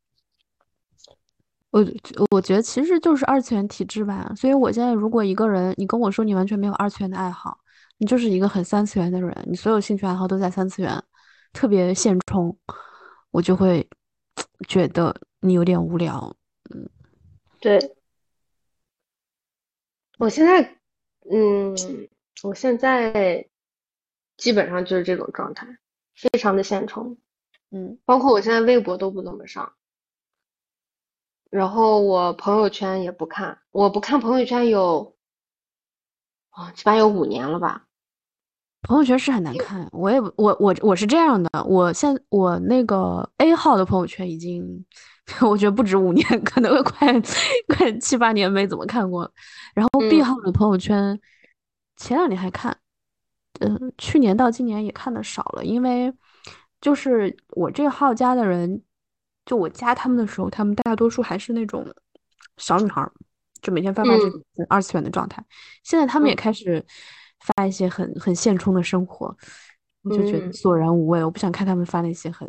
[1.78, 1.86] 我
[2.32, 7.60] 我觉得其实就是二次元体质吧，所以我现在如果一个人你跟我说你完全没有二次元的爱好，
[7.98, 11.04] 你就是一个很三次元的人，你所有兴趣爱好都在三次元，
[11.54, 12.58] 特别现充，
[13.30, 13.88] 我就会
[14.68, 16.36] 觉得你有点无聊。
[16.74, 16.90] 嗯。
[17.60, 17.96] 对，
[20.18, 20.78] 我现在，
[21.30, 21.76] 嗯，
[22.42, 23.46] 我现在
[24.36, 25.68] 基本上就是这种状态，
[26.16, 27.18] 非常的现充，
[27.70, 28.00] 嗯。
[28.04, 29.74] 包括我现在微博都不怎么上，
[31.58, 35.16] 然后我朋友圈也不看，我不看朋友圈有，
[36.52, 37.86] 啊，起码有五年了吧。
[38.84, 44.86] 朋友圈是很难看，我也我我我是这样的，我现我那个 A 号的朋友圈已经，
[45.42, 47.12] 我觉得不止五年，可能快
[47.76, 49.32] 快七八年没怎么看过了。
[49.74, 51.20] 然后 B 嗯号的朋友圈
[51.96, 52.78] 前两年还看，
[53.62, 56.14] 嗯、去年到今年也看的少了，因为
[56.80, 58.84] 就是我这个号加的人，
[59.48, 61.84] 就我加他们的时候，他们大多数还是那种
[62.58, 63.12] 小女孩儿，
[63.62, 65.44] 就每天发发这二次元的状态。
[65.84, 66.86] 现在他们也嗯开始
[67.40, 69.36] 发一些很很现充的生活，
[70.04, 71.24] 我就觉得嗯索然无味。
[71.24, 72.48] 我不想看他们发那些很，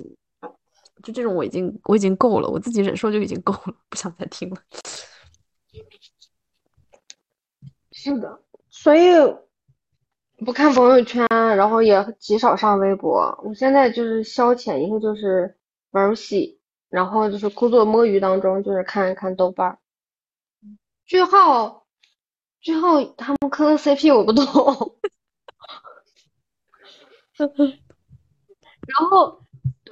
[1.03, 4.57] 就这种我已经我已经够了，我自己忍受就已经够了，不想再听了。
[7.92, 9.01] 是的，所以
[10.44, 13.40] 不看朋友圈，然后也极少上微博。
[13.44, 15.57] 我现在就是消遣，一个就是
[15.90, 16.57] 玩游戏，
[16.89, 19.78] 然后就是工作摸鱼当中就是看一看豆瓣儿。
[21.07, 21.86] 句号，
[22.61, 24.45] 句号，他们磕的 CP 我不懂。
[27.39, 29.43] 然后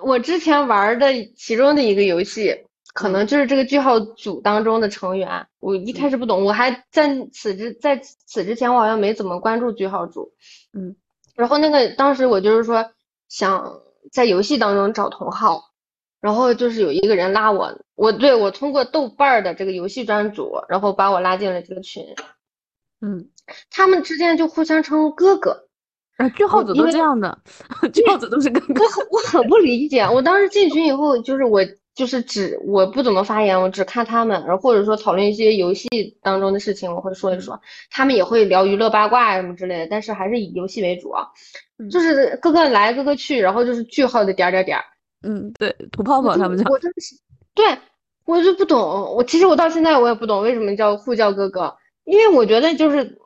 [0.02, 10.32] 我之前玩的其中的一个游戏，可能就是这个句号组当中的成员，我一开始不懂，我还在此之在此之前我好像没怎么关注句号组，
[10.72, 10.96] 嗯，
[11.34, 12.90] 然后那个当时我就是说
[13.28, 13.80] 想
[14.10, 15.70] 在游戏当中找同好，
[16.26, 22.04] 然后就是有一个人拉我，我对我通过豆瓣儿的这个游戏专组，然后把我拉进了这个群，
[23.00, 23.28] 嗯，
[23.70, 25.68] 他们之间就互相称哥哥。
[26.16, 27.38] 啊，句号组都这样的，
[27.94, 28.82] 句号组都是哥哥。
[28.82, 31.60] 我很我很不理解，我当时进群以后，就是我
[31.94, 35.88] 就是只我不怎么发言，我只看他们，然后或者说讨论一些游戏
[36.22, 41.28] 当中的事情，我会说一说，他们也会聊娱乐八卦呀什么之类的，但是还是以游戏为主啊，
[41.78, 44.84] 嗯就是哥哥来哥哥去，然后就是句号的点儿点儿点儿，
[45.22, 46.70] 嗯，对，吐泡泡他们叫。
[46.70, 47.16] 我真的是，
[47.54, 47.78] 对，
[48.24, 48.78] 我就不懂，
[49.16, 53.18] 我其实我到现在我也不懂为什么叫互叫哥哥，因为我觉得就是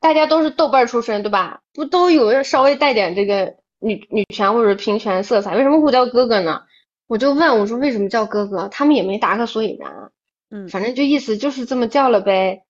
[0.00, 1.60] 大家都是豆瓣儿出身，对吧？
[1.72, 6.62] 不都有稍微带点这个女女权或者平权色彩，为什么互叫哥哥呢？
[7.06, 10.10] 我就问我说为什么叫哥哥，他们也没答个所以然，
[10.50, 12.64] 嗯，反正就意思就是这么叫了呗。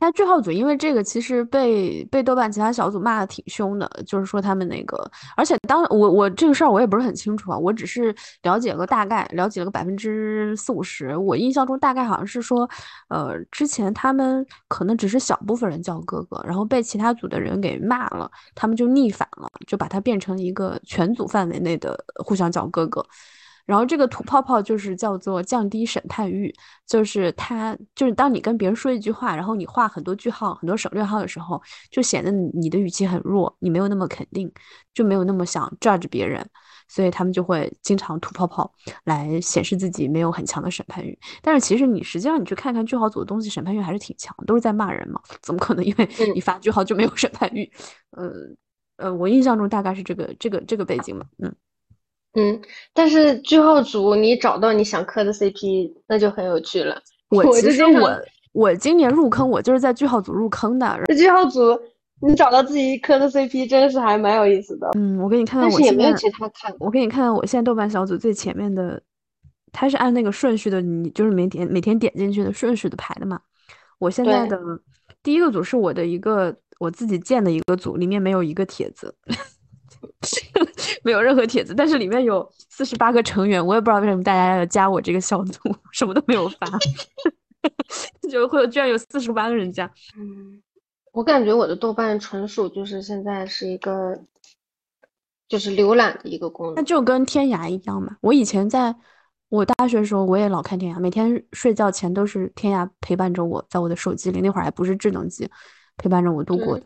[0.00, 4.98] 他句号组因为这个其实被被豆瓣其他小组骂的挺凶的，就是说他们那个，
[5.36, 11.16] 而且当我我这个事儿我也不是很清楚啊，我只是了解个大概，了解了个百分之四五十。
[11.16, 12.68] 我印象中大概好像是说，
[13.08, 23.04] 呃，之前他们可能只是小部分人叫哥哥，然后被其他组的人给骂了，他们就逆反了，就把它变成一个全组范围内的互相叫哥哥。
[23.68, 26.50] 然后这个吐泡泡就是叫做降低审判欲，
[26.86, 31.60] 就是它就是当你跟别人说一句话，然后你画很多句号、很多省略号的时候，
[31.90, 34.50] 就显得你你的语气很弱，你没有那么肯定，
[34.94, 36.42] 就没有那么想 judge 别人，
[36.88, 38.72] 所以他们就会经常吐泡泡
[39.04, 41.18] 来显示自己没有很强的审判欲。
[41.42, 47.70] 但是其实你实际上你去看看句号组的东西，审判欲还是挺强，都是在骂人嘛，怎么可能因为嗯你发句号就没有审判欲？
[48.12, 48.32] 呃
[48.96, 51.54] 呃，我印象中大概是这个这个这个背景嘛，嗯。
[52.38, 52.60] 嗯，
[52.94, 57.00] 但是句号组你找到你想磕的 CP，那就很有趣了。
[57.30, 58.10] 我我其实我
[58.52, 61.00] 我今年入坑，我就是在句号组入坑的。
[61.06, 61.78] 这句号组
[62.20, 64.88] 你找到自己磕的 CP，真的是还蛮有意思的。
[64.96, 66.72] 嗯，我给你看看但是也没有其他看。
[66.78, 69.02] 我给你看看我现在豆瓣小组最前面的，
[69.72, 73.40] 它是按那个顺序的，你就是每天每天点进去的顺序的排的嘛。
[73.98, 74.58] 我现在的
[75.22, 79.14] 第一个组是我的一个我自己建的一个组，里面没有一个帖子，
[81.04, 85.60] 没有任何帖子，但是里面有四十八个成员，我也不知道为什么大家要加我这个小组，
[85.92, 86.66] 什么都没有发，
[88.30, 89.90] 就会有居然有四十八个人加。
[90.16, 90.60] 嗯，
[91.12, 94.18] 我感觉我的豆瓣纯属就是现在是一个，
[95.48, 96.74] 就是浏览的一个功能。
[96.74, 98.16] 那就跟天涯一样嘛。
[98.20, 98.94] 我以前在
[99.48, 105.48] 我大学的时候，我也老看天涯，每天睡觉前都是天涯陪伴着我，在我的手机里，那会儿还不是智能机，
[105.96, 106.84] 陪伴着我度过的。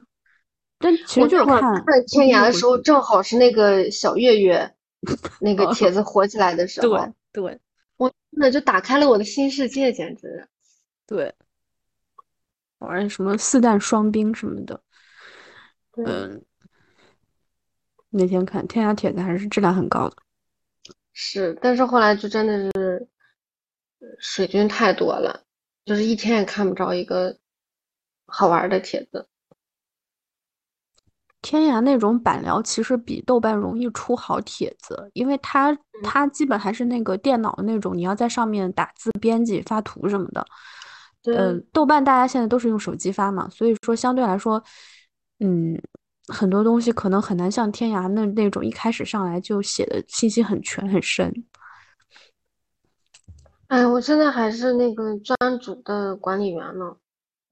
[0.82, 4.74] 但其实就是我看看天涯的时候，正好是那个小月月
[5.40, 7.60] 那个帖子火起来的时候，对
[7.96, 10.48] 我真的就打开了我的新世界，简直。
[11.06, 11.32] 对，
[12.78, 14.82] 玩什么四弹双兵什么的，
[16.04, 16.42] 嗯，
[18.10, 20.16] 那天看天涯帖子还是质量很高的。
[21.12, 23.08] 是，但是后来就真的是
[24.00, 25.44] 呃水军太多了，
[25.84, 27.36] 就是一天也看不着一个
[28.24, 29.28] 好玩的帖子。
[31.42, 40.46] 天涯那种板聊其实比豆瓣容易出好帖子，因为它它基本还是那个电脑那种，你要在上面打字、编辑、发图什么的。
[41.24, 44.62] 呃，对，豆瓣大家现在都是用手机发嘛，所以说相对来说，
[45.40, 45.80] 嗯，
[46.28, 51.44] 很多东西可能很难像天涯那那种一开始上来就写的信息很全很深。
[53.68, 56.96] 哎，我现在还是那个专组的管理员呢。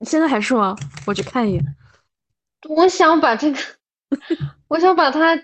[0.03, 0.77] 现在还是吗？
[1.07, 1.77] 我去看一眼。
[2.69, 3.59] 我想把这个，
[4.69, 5.41] 我想把它，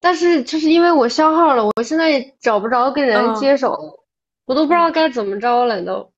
[0.00, 4.04] 但是就是因为我消耗了，我现在也找不着跟人嗯接手，
[4.44, 6.12] 我都不知道该怎么着了都。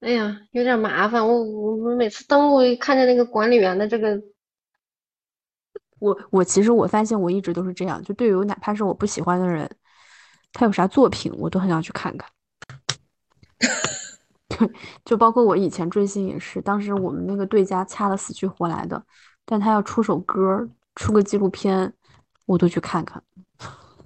[0.00, 1.26] 哎呀，有点麻烦。
[1.26, 4.20] 我我我每次登录一看见那个管理员的这个，
[6.00, 9.70] 我我其实我发现我一直都是这样，就对于哪怕是我不喜欢的人，
[10.52, 12.28] 他有啥作品，我都很想去看看。
[15.04, 19.02] 就包括我以前追星也是，当时我们那个对家掐的死去活来的，
[19.50, 21.92] 但他要出首歌，出个纪录片，
[22.46, 23.20] 我都去看看。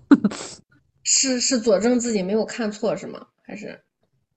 [1.04, 3.20] 是是佐证自己没有看错是吗？
[3.46, 3.78] 还是？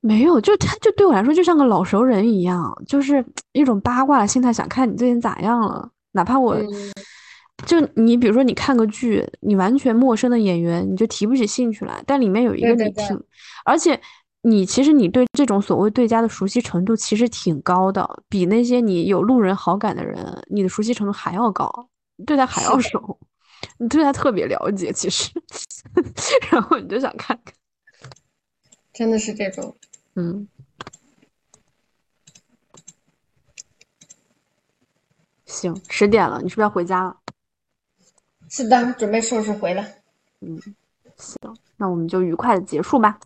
[0.01, 5.89] 没有，就他就对我来说就像个老熟人一样，就是一种八卦的心态，想看你最近咋样了。
[6.11, 6.67] 哪怕我，嗯
[7.65, 13.23] 就你比如说你看个剧，你完全陌生的演员，你就提不起兴趣来，但里面有一个对对对你挺，
[13.65, 13.99] 而且
[14.47, 21.69] 你其实你对这种所谓对家的熟悉程度其实挺高的，比那些你有路人好感的人，你的熟悉程度还要高，
[22.15, 23.19] 你对他还要熟，
[23.77, 25.29] 你对他特别了解，其实，
[26.49, 27.53] 然后你就想看看，
[28.93, 29.75] 真的是这种。
[30.15, 30.47] 嗯。
[35.45, 37.17] 行，十点了，你是不是要回家了？
[38.49, 39.83] 是的，准备收拾回了。
[41.17, 41.35] 行，
[41.75, 43.19] 那我们就愉快的结束吧。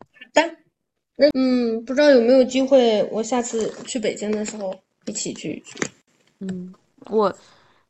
[0.00, 0.56] 好的，
[1.16, 5.78] 那嗯，不知道有没有机会，我下次去北京的时候一起聚一聚。
[6.40, 6.74] 嗯，
[7.10, 7.34] 我，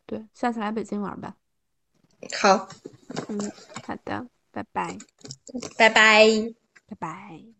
[0.07, 1.35] 对，下次来北京玩吧。
[2.41, 2.69] 好，
[3.29, 3.39] 嗯，
[3.85, 4.97] 好的，拜拜，
[5.77, 6.27] 拜拜。
[6.89, 7.56] 拜拜。